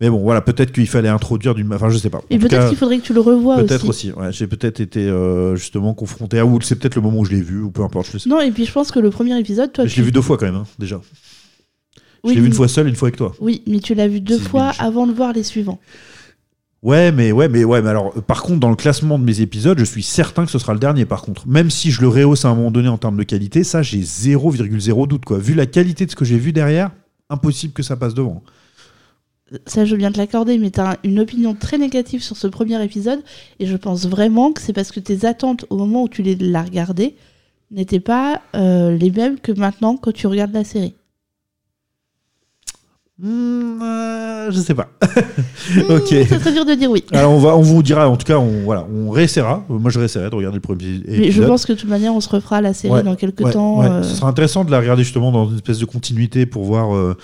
[0.00, 0.40] Mais bon, voilà.
[0.40, 1.72] Peut-être qu'il fallait introduire d'une.
[1.74, 2.22] Enfin, je sais pas.
[2.30, 4.10] Et peut-être qu'il faudrait que tu le revoies Peut-être aussi.
[4.10, 4.18] aussi.
[4.18, 4.32] ouais.
[4.32, 6.46] J'ai peut-être été euh, justement confronté à.
[6.46, 8.06] Ou c'est peut-être le moment où je l'ai vu, ou peu importe.
[8.08, 8.28] Je, le sais.
[8.28, 10.00] Non, et puis je pense que le premier épisode, toi, Mais je tu...
[10.00, 11.00] l'ai vu deux fois quand même, hein, déjà.
[12.24, 13.34] Oui, je l'ai vu une mais- fois seul, une fois avec toi.
[13.40, 14.76] Oui, mais tu l'as vu deux C'est fois binge.
[14.80, 15.78] avant de voir les suivants.
[16.84, 19.40] Ouais, mais ouais, mais ouais, mais alors, euh, par contre, dans le classement de mes
[19.40, 21.06] épisodes, je suis certain que ce sera le dernier.
[21.06, 23.64] Par contre, même si je le rehausse à un moment donné en termes de qualité,
[23.64, 25.38] ça, j'ai 0,0 doute quoi.
[25.38, 26.90] Vu la qualité de ce que j'ai vu derrière,
[27.30, 28.42] impossible que ça passe devant.
[29.64, 32.82] Ça, je bien te l'accorder, mais tu as une opinion très négative sur ce premier
[32.84, 33.22] épisode,
[33.60, 36.62] et je pense vraiment que c'est parce que tes attentes au moment où tu l'as
[36.62, 37.16] regardé
[37.70, 40.94] n'étaient pas euh, les mêmes que maintenant quand tu regardes la série.
[43.16, 44.88] Hmm, euh, je sais pas.
[45.00, 46.06] Hmm, ok.
[46.08, 47.04] C'est très dur de dire oui.
[47.12, 49.64] Alors on va, on vous dira, en tout cas, on voilà, on réessayera.
[49.70, 51.18] Euh, Moi, je réessayerai de regarder le premier épisode.
[51.20, 53.40] Mais je pense que de toute manière, on se refera la série Ouais, dans quelques
[53.40, 53.78] Ouais, temps.
[53.80, 53.86] ouais.
[53.86, 56.94] euh, Ce sera intéressant de la regarder justement dans une espèce de continuité pour voir.
[56.96, 57.16] euh,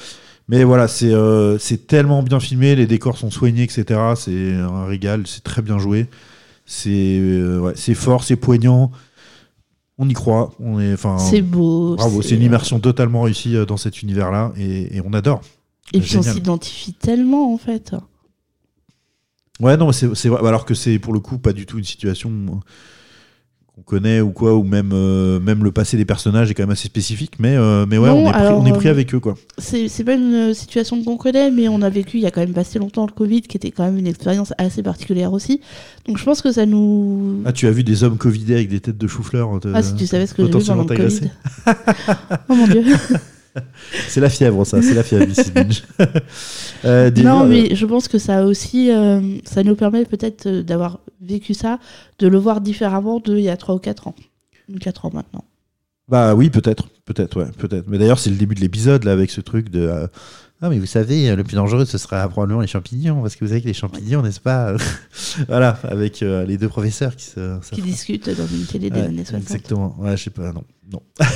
[0.48, 3.98] Mais voilà, c'est euh, c'est tellement bien filmé, les décors sont soignés, etc.
[4.14, 6.06] C'est un régal, c'est très bien joué.
[6.66, 7.20] C'est
[7.74, 8.92] c'est fort, c'est poignant.
[9.98, 10.52] On y croit.
[10.60, 11.96] On est, enfin, C'est beau.
[11.96, 15.40] bravo, c'est une immersion totalement réussie dans cet univers-là et, et on adore.
[15.92, 17.94] Et puis on s'identifie tellement en fait.
[19.60, 20.46] Ouais, non, c'est c'est vrai.
[20.46, 22.54] Alors que c'est pour le coup pas du tout une situation euh,
[23.74, 26.70] qu'on connaît ou quoi, ou même, euh, même le passé des personnages est quand même
[26.70, 27.34] assez spécifique.
[27.38, 29.34] Mais, euh, mais ouais, Non, on, est pris, on est pris avec eux, quoi.
[29.58, 32.40] C'est c'est pas une situation qu'on connaît, mais on a vécu il y a quand
[32.40, 35.60] même pas si longtemps le Covid, qui était quand même une expérience assez particulière aussi.
[36.06, 37.42] Donc je pense que ça nous.
[37.44, 39.94] Ah, tu as vu des hommes covidés avec des têtes de chou-fleur euh, Ah, si
[39.94, 40.96] tu savais ce que j'ai vu pendant le.
[40.96, 41.30] Covid.
[42.48, 42.84] oh mon dieu.
[44.08, 45.50] C'est la fièvre, ça, c'est la fièvre, Mrs.
[45.54, 45.82] Binge.
[46.86, 50.62] Euh, non, euh, mais je pense que ça aussi, euh, ça nous permet peut-être euh,
[50.62, 51.78] d'avoir vécu ça,
[52.18, 54.14] de le voir différemment de il y a 3 ou 4 ans.
[54.80, 55.44] 4 ans maintenant.
[56.08, 57.84] Bah oui, peut-être, peut-être, ouais, peut-être.
[57.88, 59.80] Mais d'ailleurs, c'est le début de l'épisode, là, avec ce truc de.
[59.80, 60.06] euh,
[60.62, 63.48] Ah, mais vous savez, le plus dangereux, ce sera probablement les champignons, parce que vous
[63.50, 64.74] savez que les champignons, n'est-ce pas
[65.48, 67.60] Voilà, avec euh, les deux professeurs qui se.
[67.72, 69.42] Qui discutent dans une télé des Ouais, années 60.
[69.42, 69.94] Exactement.
[69.98, 70.64] Ouais, je sais pas, non.
[70.92, 71.02] Non.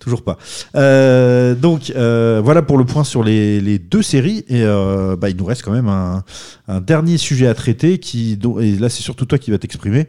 [0.00, 0.36] Toujours pas.
[0.76, 4.44] Euh, donc, euh, voilà pour le point sur les, les deux séries.
[4.48, 6.24] Et euh, bah, il nous reste quand même un,
[6.68, 7.98] un dernier sujet à traiter.
[7.98, 10.06] Qui, dont- et là, c'est surtout toi qui vas t'exprimer,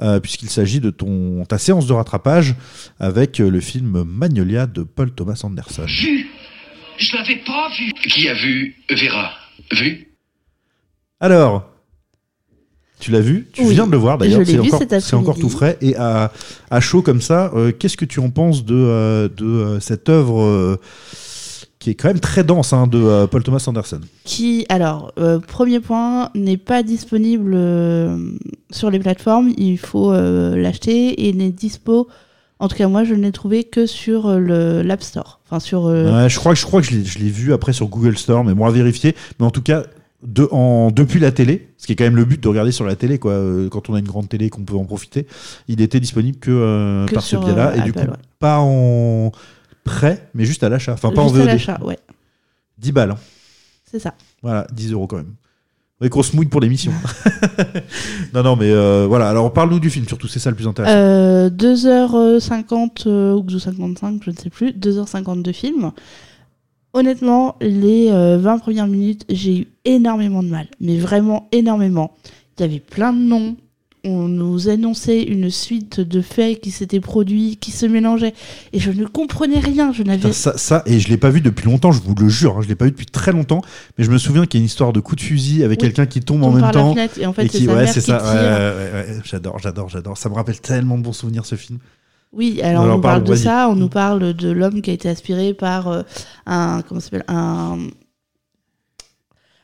[0.00, 2.54] euh, puisqu'il s'agit de ton, ta séance de rattrapage
[3.00, 5.84] avec le film Magnolia de Paul Thomas Anderson.
[5.86, 6.26] Vu
[6.98, 7.92] Je l'avais pas vu.
[8.08, 9.30] Qui a vu Vera?
[9.72, 10.08] Vu?
[11.20, 11.70] Alors,
[12.98, 14.40] tu l'as vu Tu Oui, viens de le voir d'ailleurs.
[15.00, 15.76] C'est encore, tout frais.
[15.80, 16.32] Et à,
[16.70, 20.08] à chaud comme ça, euh, qu'est-ce que tu en penses de, euh, de euh, cette
[20.08, 20.78] œuvre
[21.78, 24.00] qui est quand même très dense hein, de Paul Thomas Anderson?
[24.24, 25.12] Qui, alors,
[25.46, 27.56] premier point, n'est pas disponible
[28.70, 29.52] sur les plateformes.
[29.56, 32.08] Il faut l'acheter et n'est dispo.
[32.58, 35.40] En tout cas, moi, je ne l'ai trouvé que sur l'App Store.
[35.44, 35.82] Enfin, sur.
[35.84, 38.16] Ouais, je crois que je, crois que je l'ai- je l'ai vu après sur Google
[38.16, 39.14] Store, mais bon, à vérifier.
[39.38, 39.82] Mais en tout cas,
[40.26, 42.84] de, en, depuis la télé, ce qui est quand même le but de regarder sur
[42.84, 45.26] la télé, quoi, euh, quand on a une grande télé qu'on peut en profiter,
[45.68, 47.68] il était disponible que, euh, Que par ce biais-là.
[47.70, 48.18] euh, et du Apple, coup, ouais.
[48.40, 49.30] pas en
[49.84, 50.92] prêt, mais juste à l'achat.
[50.94, 51.46] Enfin, pas en juste à VOD.
[51.48, 51.98] l'achat, ouais,
[52.78, 53.12] 10 balles.
[53.12, 53.18] hein.
[53.90, 54.14] c'est ça.
[54.42, 55.34] Voilà, 10 euros quand même.
[56.00, 56.92] Oui, qu'on se mouille pour l'émission.
[58.34, 59.30] non, non, mais euh, voilà.
[59.30, 60.94] Alors, parle-nous du film, surtout, c'est ça le plus intéressant.
[60.94, 65.92] Euh, 2h50 euh, ou 2h55, je ne sais plus, 2h50 de film.
[66.96, 72.14] Honnêtement, les euh, 20 premières minutes, j'ai eu énormément de mal, mais vraiment énormément.
[72.58, 73.56] Il y avait plein de noms.
[74.02, 78.32] On nous annonçait une suite de faits qui s'étaient produits, qui se mélangeaient,
[78.72, 79.92] et je ne comprenais rien.
[79.92, 82.56] Je n'avais ça, ça, et je l'ai pas vu depuis longtemps, je vous le jure,
[82.56, 83.60] hein, je l'ai pas vu depuis très longtemps,
[83.98, 85.88] mais je me souviens qu'il y a une histoire de coup de fusil avec Oui.
[85.88, 86.92] quelqu'un qui tombe en même temps.
[86.94, 88.22] fenêtre, et en fait, et c'est qui, ouais, c'est ça.
[88.22, 90.16] ouais, ouais, j'adore, j'adore, j'adore.
[90.16, 91.78] Ça me rappelle tellement de bons souvenirs ce film.
[92.36, 94.92] Oui, alors On nous parle, parle de ça, on nous parle de l'homme qui a
[94.92, 96.02] été aspiré par euh,
[96.46, 97.78] un comment s'appelle un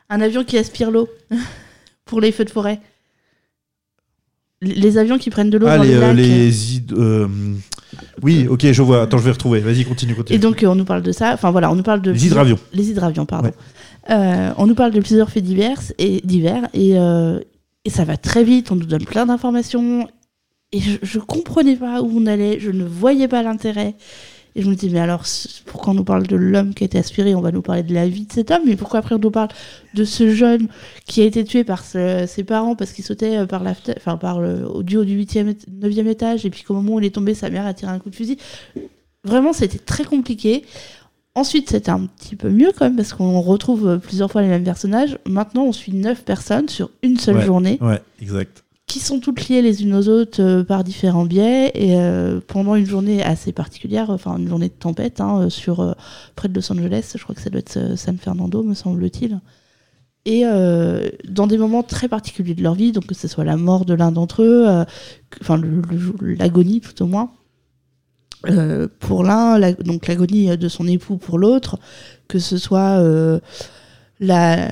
[0.09, 1.07] un avion qui aspire l'eau
[2.05, 2.79] pour les feux de forêt.
[4.61, 6.15] Les- Les avions qui prennent de l'eau Ah, dans les, euh, lacs.
[6.15, 7.27] les id- euh,
[8.21, 9.03] Oui, ok, je vois.
[9.03, 9.59] Attends, je vais retrouver.
[9.59, 10.35] Vas-y, continue, continue.
[10.35, 11.31] Et donc on nous parle de ça.
[11.33, 12.59] Enfin voilà, on nous parle de Les hydravions.
[12.73, 13.49] Les hydravions, pardon.
[13.49, 13.53] Ouais.
[14.09, 17.39] Euh, on nous parle de plusieurs faits divers et divers et, euh,
[17.85, 18.71] et ça va très vite.
[18.71, 20.07] On nous donne plein d'informations
[20.73, 22.59] et je, je comprenais pas où on allait.
[22.59, 23.95] Je ne voyais pas l'intérêt.
[24.55, 25.23] Et je me dis mais alors
[25.65, 27.91] pourquoi on nous parle de l'homme qui a été aspiré On va nous parler de
[27.91, 29.47] la vie de cet homme, mais pourquoi après on nous parle
[29.95, 30.67] de ce jeune
[31.07, 34.15] qui a été tué par ce- ses parents parce qu'il sautait euh, par la enfin
[34.17, 37.05] par le au du haut du 8e, 9e étage et puis qu'au moment où il
[37.07, 38.37] est tombé, sa mère a tiré un coup de fusil.
[39.23, 40.63] Vraiment, c'était très compliqué.
[41.35, 44.49] Ensuite, c'était un petit peu mieux quand même parce qu'on retrouve euh, plusieurs fois les
[44.49, 45.17] mêmes personnages.
[45.25, 48.62] Maintenant, on suit neuf personnes sur une seule Ouais, journée Ouais, exact.
[48.87, 52.75] Qui sont toutes liées les unes aux autres euh, par différents biais et euh, pendant
[52.75, 55.95] une journée assez particulière, enfin une journée de tempête hein, euh, sur
[56.35, 59.39] près de Los Angeles, je crois que ça doit être San Fernando, me semble-t-il.
[60.25, 60.43] Et
[61.27, 63.93] dans des moments très particuliers de leur vie, donc que ce soit la mort de
[63.93, 64.85] l'un d'entre eux,
[65.41, 65.59] enfin
[66.21, 67.31] l'agonie tout au moins.
[68.99, 71.77] Pour l'un, donc l'agonie de son époux pour l'autre,
[72.29, 73.03] que ce soit
[74.21, 74.69] la,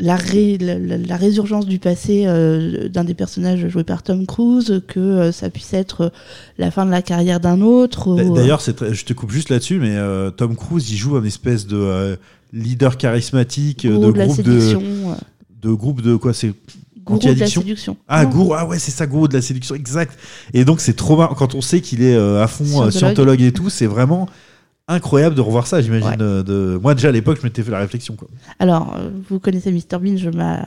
[0.00, 4.98] la, ré- la, résurgence du passé euh, d'un des personnages joués par Tom Cruise, que
[5.00, 6.08] euh, ça puisse être euh,
[6.58, 8.16] la fin de la carrière d'un autre.
[8.34, 12.18] D'ailleurs, je te coupe juste là-dessus, mais euh, Tom Cruise, il joue un espèce de
[12.52, 14.74] leader charismatique de de groupe de,
[15.62, 16.52] de groupe de quoi c'est
[17.04, 17.96] gourou de la séduction.
[18.08, 18.30] Ah, Non.
[18.30, 20.18] gourou, ah ouais, c'est ça, gourou de la séduction, exact.
[20.54, 21.34] Et donc, c'est trop marrant.
[21.34, 22.90] Quand on sait qu'il est euh, à fond Scientologue.
[22.92, 24.28] scientologue et tout, c'est vraiment
[24.90, 26.08] incroyable de revoir ça, j'imagine.
[26.08, 26.16] Ouais.
[26.20, 26.78] euh, de...
[26.82, 28.14] Moi, déjà à l'époque, je m'étais fait la réflexion.
[28.14, 28.28] Quoi.
[28.58, 30.64] Alors, euh, vous connaissez Mr Bean, je ma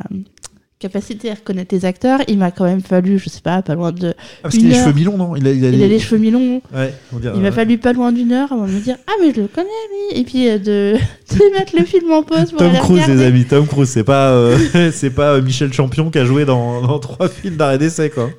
[0.79, 3.93] capacité à reconnaître les acteurs, il m'a quand même fallu, je sais pas, pas loin
[3.93, 4.09] de.
[4.17, 5.35] Ah, parce qu'il a les cheveux mi-longs, non?
[5.37, 6.61] Il a, il a Il a les cheveux mi-longs.
[6.75, 7.51] Ouais, Il m'a ouais.
[7.53, 9.69] fallu pas loin d'une heure avant de me dire Ah, mais je le connais
[10.11, 10.97] lui Et puis euh, de,
[11.37, 13.15] de mettre le film en pause pour Tom Cruise, regarder.
[13.15, 14.57] les amis, Tom Cruise, c'est pas, euh,
[14.91, 18.29] c'est pas euh, Michel Champion qui a joué dans, dans trois films d'arrêt d'essai, quoi.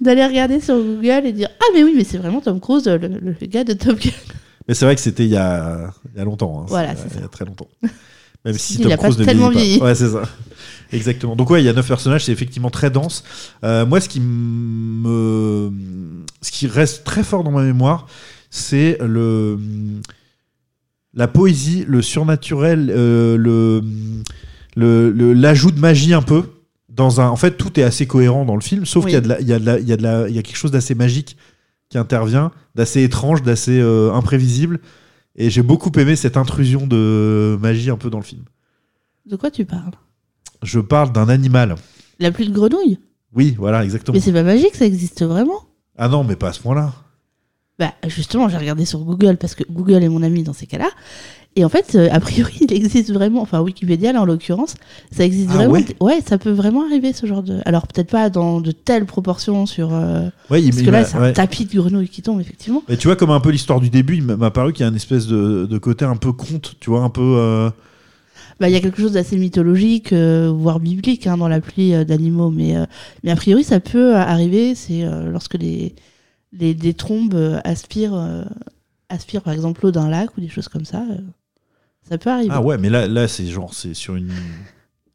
[0.00, 2.96] D'aller regarder sur Google et dire Ah, mais oui, mais c'est vraiment Tom Cruise, le,
[2.96, 4.10] le gars de Top Gun.
[4.68, 6.60] Mais c'est vrai que c'était il y a, il y a longtemps.
[6.62, 6.66] hein.
[6.68, 7.68] Voilà, C'est- Il y a très longtemps.
[8.44, 9.80] Même si Il Tom Cruise ne tellement vieillit.
[9.80, 10.22] Ouais, c'est ça.
[10.92, 11.34] Exactement.
[11.36, 13.24] Donc ouais, il y a neuf personnages, c'est effectivement très dense.
[13.64, 15.70] Euh, moi, ce qui me,
[16.40, 18.06] ce qui reste très fort dans ma mémoire,
[18.50, 19.58] c'est le
[21.14, 23.82] la poésie, le surnaturel, euh, le
[24.76, 26.44] le- l'ajout de magie un peu
[26.88, 27.28] dans un.
[27.28, 29.10] En fait, tout est assez cohérent dans le film, sauf Oui.
[29.10, 30.28] qu'il y a de la, il y a de la, il y a de la,
[30.28, 31.36] il y a quelque chose d'assez magique
[31.88, 34.80] qui intervient, d'assez étrange, d'assez euh, imprévisible.
[35.36, 38.44] Et j'ai beaucoup aimé cette intrusion de magie un peu dans le film.
[39.26, 39.94] De quoi tu parles?
[40.62, 41.76] Je parle d'un animal.
[42.18, 42.98] La pluie de grenouille?
[43.34, 44.14] Oui, voilà, exactement.
[44.14, 45.62] Mais c'est pas magique, ça existe vraiment?
[45.96, 46.92] Ah non, mais pas à ce point-là.
[47.78, 50.88] Bah, justement, j'ai regardé sur Google parce que Google est mon ami dans ces cas-là.
[51.56, 54.74] Et en fait, euh, a priori, il existe vraiment, enfin Wikipédia là en l'occurrence,
[55.10, 55.72] ça existe Ah vraiment.
[55.72, 57.58] ouais Ouais, ça peut vraiment arriver ce genre de.
[57.64, 59.92] Alors peut-être pas dans de telles proportions sur.
[59.92, 62.82] euh, Ouais, Parce il que là, c'est un tapis de grenouilles qui tombe effectivement.
[62.88, 64.88] Mais tu vois, comme un peu l'histoire du début, il m'a paru qu'il y a
[64.88, 67.22] une espèce de, de côté un peu conte, tu vois, un peu.
[67.38, 67.70] euh,
[68.60, 71.90] Bah, il y a quelque chose d'assez mythologique, euh, voire biblique hein, dans la pluie
[72.04, 72.74] d'animaux, mais,
[73.24, 74.76] mais a priori ça peut arriver.
[74.76, 75.96] C'est lorsque les,
[76.52, 78.44] les, des trombes aspirent,
[79.08, 81.02] aspirent par exemple l'eau d'un lac ou des choses comme ça.
[81.10, 81.18] euh,
[82.08, 82.50] ça peut arriver.
[82.52, 84.30] Ah ouais, mais là, là c'est genre, c'est sur une.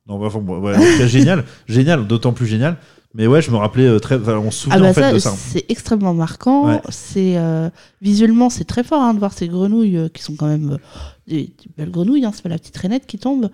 [0.07, 2.77] Non, bah, enfin, ouais, en tout cas, génial, génial, d'autant plus génial.
[3.15, 4.15] Mais ouais, je me rappelais euh, très.
[4.15, 5.33] enfin, on se souvient Ah bah en fait ça, de ça.
[5.37, 6.67] c'est extrêmement marquant.
[6.67, 6.81] Ouais.
[6.89, 7.69] C'est euh,
[8.01, 10.79] visuellement c'est très fort hein, de voir ces grenouilles euh, qui sont quand même
[11.27, 12.25] des, des belles grenouilles.
[12.25, 13.49] Hein, c'est pas la petite rainette qui tombe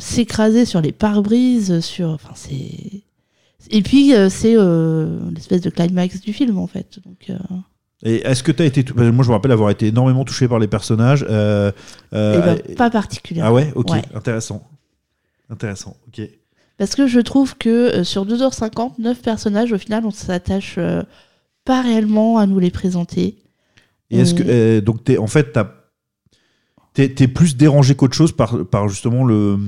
[0.00, 2.10] s'écraser sur les pare-brises, sur.
[2.10, 3.02] Enfin c'est.
[3.70, 4.54] Et puis c'est
[5.34, 7.00] l'espèce de climax du film en fait.
[7.06, 7.30] Donc
[8.04, 8.84] Et est-ce que tu as été.
[8.94, 11.24] Moi, je me rappelle avoir été énormément touché par les personnages.
[11.28, 11.70] euh,
[12.14, 13.50] euh, eh ben, pas particulièrement.
[13.50, 14.02] Ah ouais, ok, Ouais.
[14.14, 14.68] intéressant.
[15.50, 16.22] Intéressant, ok.
[16.78, 21.02] Parce que je trouve que euh, sur 2h50, 9 personnages, au final, on s'attache euh,
[21.64, 23.36] pas réellement à nous les présenter.
[24.10, 24.42] Et est-ce que.
[24.80, 25.68] On- donc, t'es, en fait, t'as.
[26.94, 29.58] T'es, t'es plus dérangé qu'autre chose par, par justement le.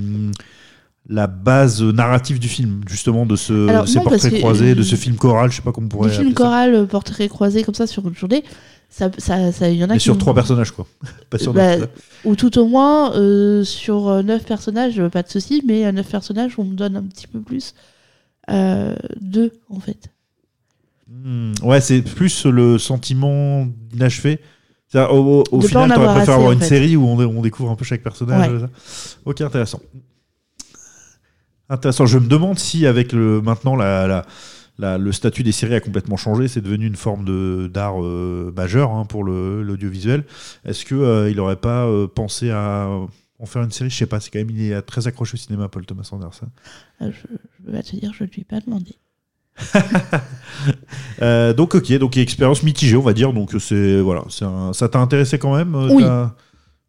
[1.09, 4.83] La base narrative du film, justement, de, ce, Alors, de ces non, portraits croisés, de
[4.83, 6.15] ce film choral, je sais pas comment on pourrait.
[6.15, 6.35] Appeler ça.
[6.35, 8.43] chorales, euh, portraits croisés comme ça sur une journée,
[8.89, 10.87] ça, ça, ça, y en a Mais sur trois personnages, quoi.
[11.31, 11.89] Pas sur Bah, neuf.
[12.25, 16.09] Ou tout au moins, euh, sur euh, neuf personnages, pas de souci, mais à neuf
[16.09, 17.75] personnages, on me donne un petit peu plus.
[18.51, 20.09] Euh, deux, en fait.
[21.07, 24.41] Hmm, Ouais, c'est plus le sentiment d'inachevé.
[24.89, 26.67] C'est-à-dire, Au, au- final, t'aurais avoir préféré assez, avoir en une fait.
[26.67, 28.51] série où on, on découvre un peu chaque personnage.
[28.51, 28.69] Ouais.
[29.27, 29.81] Ok, intéressant.
[31.71, 32.07] Intéressant.
[32.07, 34.27] Je me demande si, avec le, maintenant, la, la-
[34.79, 36.49] la- le statut des séries a complètement changé.
[36.49, 40.25] C'est devenu une forme de- d'art euh, majeur hein, pour le- l'audiovisuel.
[40.65, 40.97] Est-ce qu'il
[41.31, 42.89] il n'aurait pas euh, pensé à
[43.39, 43.89] en faire une série?
[43.91, 44.21] Je sais pas.
[44.21, 46.47] C'est quand même, il est très accroché au cinéma, Paul Thomas Anderson.
[47.03, 47.35] Euh, je,
[47.67, 48.97] je vais te dire, je ne lui ai pas demandé.
[51.23, 53.33] Euh, donc ok, donc expérience mitigée, on va dire.
[53.33, 55.75] Donc c'est voilà, un- ça t'a intéressé quand même.
[55.75, 56.03] euh, Oui.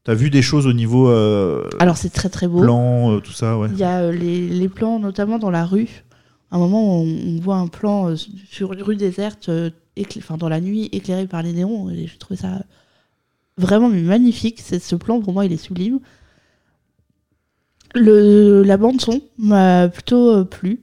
[0.06, 2.62] T'as vu des choses au niveau euh, Alors, c'est très très beau.
[2.62, 3.68] plan, euh, tout ça, ouais.
[3.74, 6.04] Il y a euh, les, les plans, notamment dans la rue.
[6.52, 8.16] À un moment, on, on voit un plan euh,
[8.50, 9.50] sur une rue déserte,
[10.18, 11.90] enfin, dans la nuit, éclairé par les néons.
[11.90, 12.64] Et j'ai trouvé ça
[13.58, 14.62] vraiment magnifique.
[14.64, 16.00] C'est, ce plan, pour moi, il est sublime.
[17.94, 20.82] Le, la bande-son m'a plutôt plu.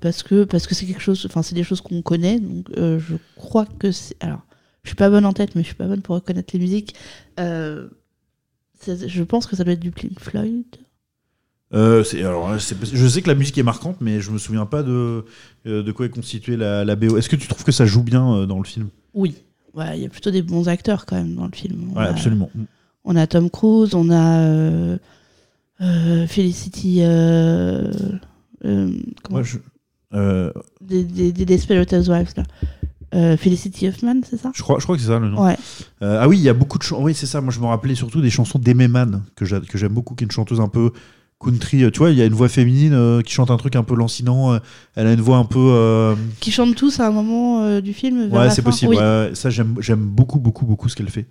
[0.00, 3.16] parce que parce que c'est quelque chose enfin c'est des choses qu'on connaît donc je
[3.36, 4.40] crois que c'est alors
[4.84, 6.94] je suis pas bonne en tête mais je suis pas bonne pour reconnaître les musiques
[7.40, 7.88] Euh,
[8.86, 10.64] je pense que ça doit être du Pink Floyd
[11.74, 15.24] Euh, alors, je sais que la musique est marquante, mais je me souviens pas de,
[15.66, 17.16] euh, de quoi est constituée la, la BO.
[17.18, 18.88] Est-ce que tu trouves que ça joue bien euh, dans le film?
[19.14, 19.36] Oui,
[19.74, 21.90] Ouais, il y a plutôt des bons acteurs quand même dans le film.
[21.92, 22.50] On Ouais, a- absolument.
[23.04, 24.98] On a Tom Cruise, on a euh,
[25.82, 27.00] euh, Felicity.
[29.22, 29.58] Comment je,
[30.80, 32.42] des, des, des Desperate Housewives, là.
[33.14, 34.50] Euh, Felicity Huffman, c'est ça?
[34.54, 35.42] Je crois, je crois que c'est ça le nom.
[35.44, 35.56] Ouais.
[36.02, 37.02] Euh, ah oui, il y a beaucoup de chansons.
[37.02, 37.40] Oui, c'est ça.
[37.40, 40.24] Moi, je me rappelais surtout des chansons d'Aimee Mann, que j'a- que j'aime beaucoup, qui
[40.24, 40.92] est une chanteuse un peu
[41.40, 41.84] country.
[41.84, 43.82] Euh, Tu vois, il y a une voix féminine euh, qui chante un truc un
[43.82, 44.58] peu lancinant.
[44.94, 46.14] elle a une voix un peu.
[46.40, 48.28] Qui chantent tous à un moment du film.
[48.28, 48.90] vers Ouais, c'est possible.
[48.90, 48.98] Oui.
[48.98, 49.34] ouais, ouais.
[49.34, 51.26] ça, j'aime beaucoup, beaucoup, beaucoup ce qu'elle fait.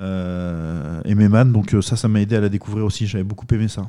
[0.00, 3.06] Euh, Aimée Mann, donc ça, ça m'a aidé à la découvrir aussi.
[3.06, 3.86] J'avais beaucoup aimé ça.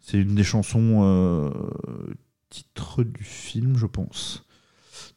[0.00, 1.52] C'est une des chansons
[2.48, 4.42] titre du film, je pense.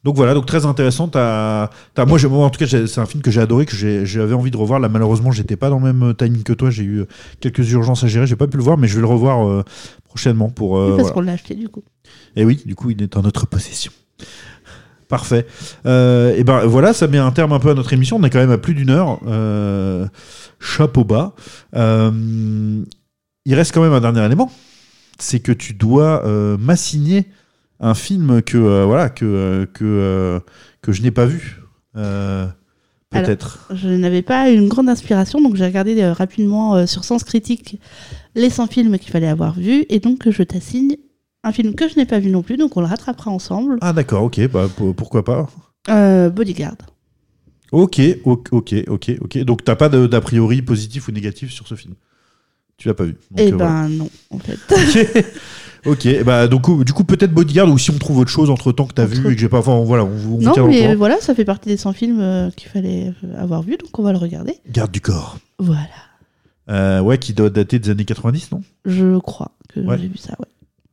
[0.04, 1.08] Donc voilà, donc très intéressant.
[1.08, 3.74] T'as- t'as- moi, en tout cas, c'est un film que j'ai adoré, que
[4.04, 4.78] j'avais envie de revoir.
[4.78, 6.68] Là, malheureusement, j'étais pas dans le même timing que toi.
[6.70, 7.06] J'ai eu euh,
[7.40, 8.26] quelques urgences à gérer.
[8.26, 9.62] J'ai pas pu le voir, mais je vais le revoir euh,
[10.04, 10.76] prochainement pour.
[10.76, 11.14] euh, Oui, parce voilà.
[11.14, 11.82] qu'on l'a acheté du coup.
[12.36, 13.92] Et oui, du coup, il est en notre possession.
[15.08, 15.46] Parfait.
[15.86, 18.16] Euh, et ben voilà, ça met un terme un peu à notre émission.
[18.18, 19.20] On est quand même à plus d'une heure.
[19.26, 20.06] Euh,
[20.60, 21.34] chapeau bas.
[21.76, 22.82] Euh,
[23.46, 24.50] il reste quand même un dernier élément.
[25.18, 27.26] C'est que tu dois euh, m'assigner
[27.80, 30.40] un film que euh, voilà que euh, que euh,
[30.82, 31.60] que je n'ai pas vu.
[33.10, 33.68] Peut-être.
[33.72, 37.78] Je n'avais pas une grande inspiration, donc j'ai regardé rapidement sur Sens Critique
[38.34, 40.96] les 100 films qu'il fallait avoir vus, et donc je t'assigne
[41.44, 43.78] un film que je n'ai pas vu non plus, donc on le rattrapera ensemble.
[43.82, 45.48] Ah d'accord, ok, bah pour- pourquoi pas?
[46.30, 46.76] Bodyguard.
[47.70, 48.50] Ok, ok,
[48.88, 49.38] ok, ok.
[49.44, 51.94] Donc t'as pas d'a priori positif ou négatif sur ce film?
[52.76, 53.12] Tu l'as pas vu.
[53.30, 53.88] Donc, Eh ben voilà.
[53.88, 54.58] non, en fait.
[55.86, 58.86] Ok, bah donc du coup peut-être Bodyguard ou si on trouve autre chose entre temps
[58.86, 61.34] que t'as vu et que j'ai pas, enfin voilà, on, on non, mais voilà, ça
[61.34, 64.18] fait partie des 100 films euh, qu'il fallait euh, avoir vus, donc on va le
[64.18, 64.54] regarder.
[64.70, 65.38] Garde du corps.
[65.58, 65.88] Voilà,
[66.70, 68.62] Euh, ouais, qui doit dater des années 90, non?
[68.86, 69.98] Je crois que Ouais.
[69.98, 70.46] j'ai vu ça, ouais.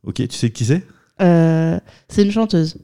[0.04, 0.84] Ok, tu sais qui c'est?
[1.22, 1.78] Euh,
[2.08, 2.76] c'est une chanteuse.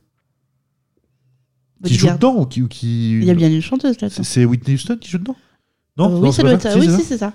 [1.84, 3.18] Qui joue dedans ou qui, ou qui...
[3.18, 4.22] Il y a bien une chanteuse là-dedans.
[4.24, 5.36] C'est- Whitney Houston qui joue dedans?
[5.96, 7.32] Non, Euh, non, oui, c'est ça doit être Oui, c'est si, c'est ça.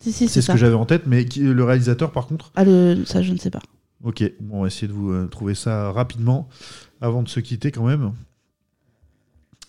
[0.00, 0.52] Si, si, C'est c'est ce ça.
[0.54, 2.50] que j'avais en tête, mais qui- le réalisateur, par contre?
[2.56, 3.04] Ah, le...
[3.06, 3.60] ça, je ne sais pas.
[4.04, 6.48] Ok, bon, on va essayer de vous euh, trouver ça rapidement
[7.00, 8.12] avant de se quitter quand même.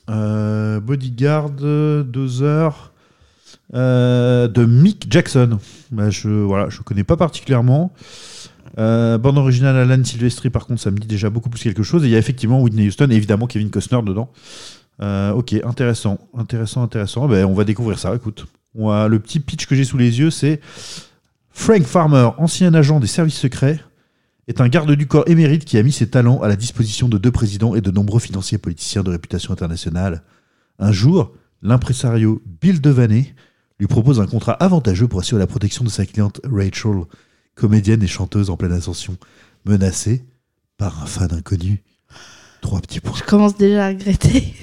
[0.09, 2.93] Euh, Bodyguard, euh, deux heures
[3.73, 5.59] de Mick Jackson.
[5.91, 7.93] Bah, je voilà, je connais pas particulièrement.
[8.77, 12.03] Euh, bande originale Alan Silvestri, par contre, ça me dit déjà beaucoup plus quelque chose.
[12.03, 14.31] Et il y a effectivement Whitney Houston et évidemment Kevin Costner dedans.
[15.35, 17.27] Ok, intéressant, intéressant, intéressant.
[17.27, 18.15] Ben, on va découvrir ça.
[18.15, 20.61] Écoute, le petit pitch que j'ai sous les yeux, c'est
[21.51, 23.79] Frank Farmer, ancien agent des services secrets,
[24.47, 27.17] est un garde du corps émérite qui a mis ses talents à la disposition de
[27.17, 30.23] deux présidents et de nombreux financiers politiciens de réputation internationale.
[30.79, 33.33] Un jour, l'impresario Bill Devaney
[33.79, 37.03] lui propose un contrat avantageux pour assurer la protection de sa cliente Rachel,
[37.55, 39.17] comédienne et chanteuse en pleine ascension,
[39.65, 40.23] menacée
[40.77, 41.83] par un fan inconnu.
[42.61, 43.15] Trois petits points.
[43.17, 44.53] Je commence déjà à regretter.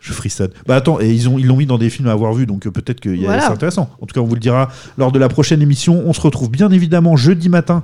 [0.00, 0.50] Je frissonne.
[0.66, 2.66] Bah attends, et ils ont ils l'ont mis dans des films à avoir vu, donc
[2.66, 3.42] euh, peut-être que Voilà.
[3.42, 3.90] c'est intéressant.
[4.00, 6.02] En tout cas, on vous le dira lors de la prochaine émission.
[6.06, 7.80] On se retrouve bien évidemment jeudi matin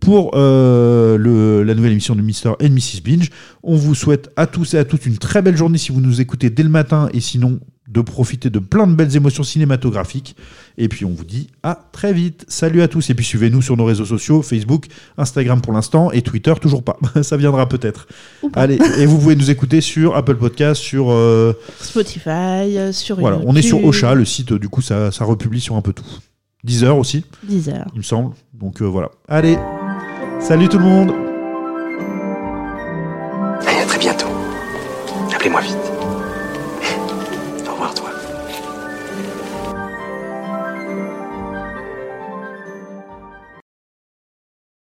[0.00, 2.56] pour euh, le, la nouvelle émission de Mr.
[2.62, 3.02] and Mrs.
[3.04, 3.30] Binge.
[3.62, 6.20] On vous souhaite à tous et à toutes une très belle journée si vous nous
[6.20, 10.36] écoutez dès le matin et sinon de profiter de plein de belles émotions cinématographiques.
[10.78, 12.44] Et puis on vous dit à très vite.
[12.48, 14.86] Salut à tous et puis suivez-nous sur nos réseaux sociaux, Facebook,
[15.18, 16.96] Instagram pour l'instant et Twitter toujours pas.
[17.22, 18.06] Ça viendra peut-être.
[18.54, 21.10] Allez, et vous pouvez nous écouter sur Apple Podcast, sur...
[21.10, 25.24] euh, Spotify, euh, sur voilà, on est sur Ocha, le site, du coup, ça, ça
[25.24, 26.06] republie sur un peu tout.
[26.62, 27.86] 10 heures aussi, Deezer.
[27.94, 28.34] il me semble.
[28.54, 29.10] Donc euh, voilà.
[29.28, 29.56] Allez,
[30.40, 31.12] salut tout le monde
[33.66, 34.26] Allez, à très bientôt.
[35.34, 35.89] Appelez-moi vite.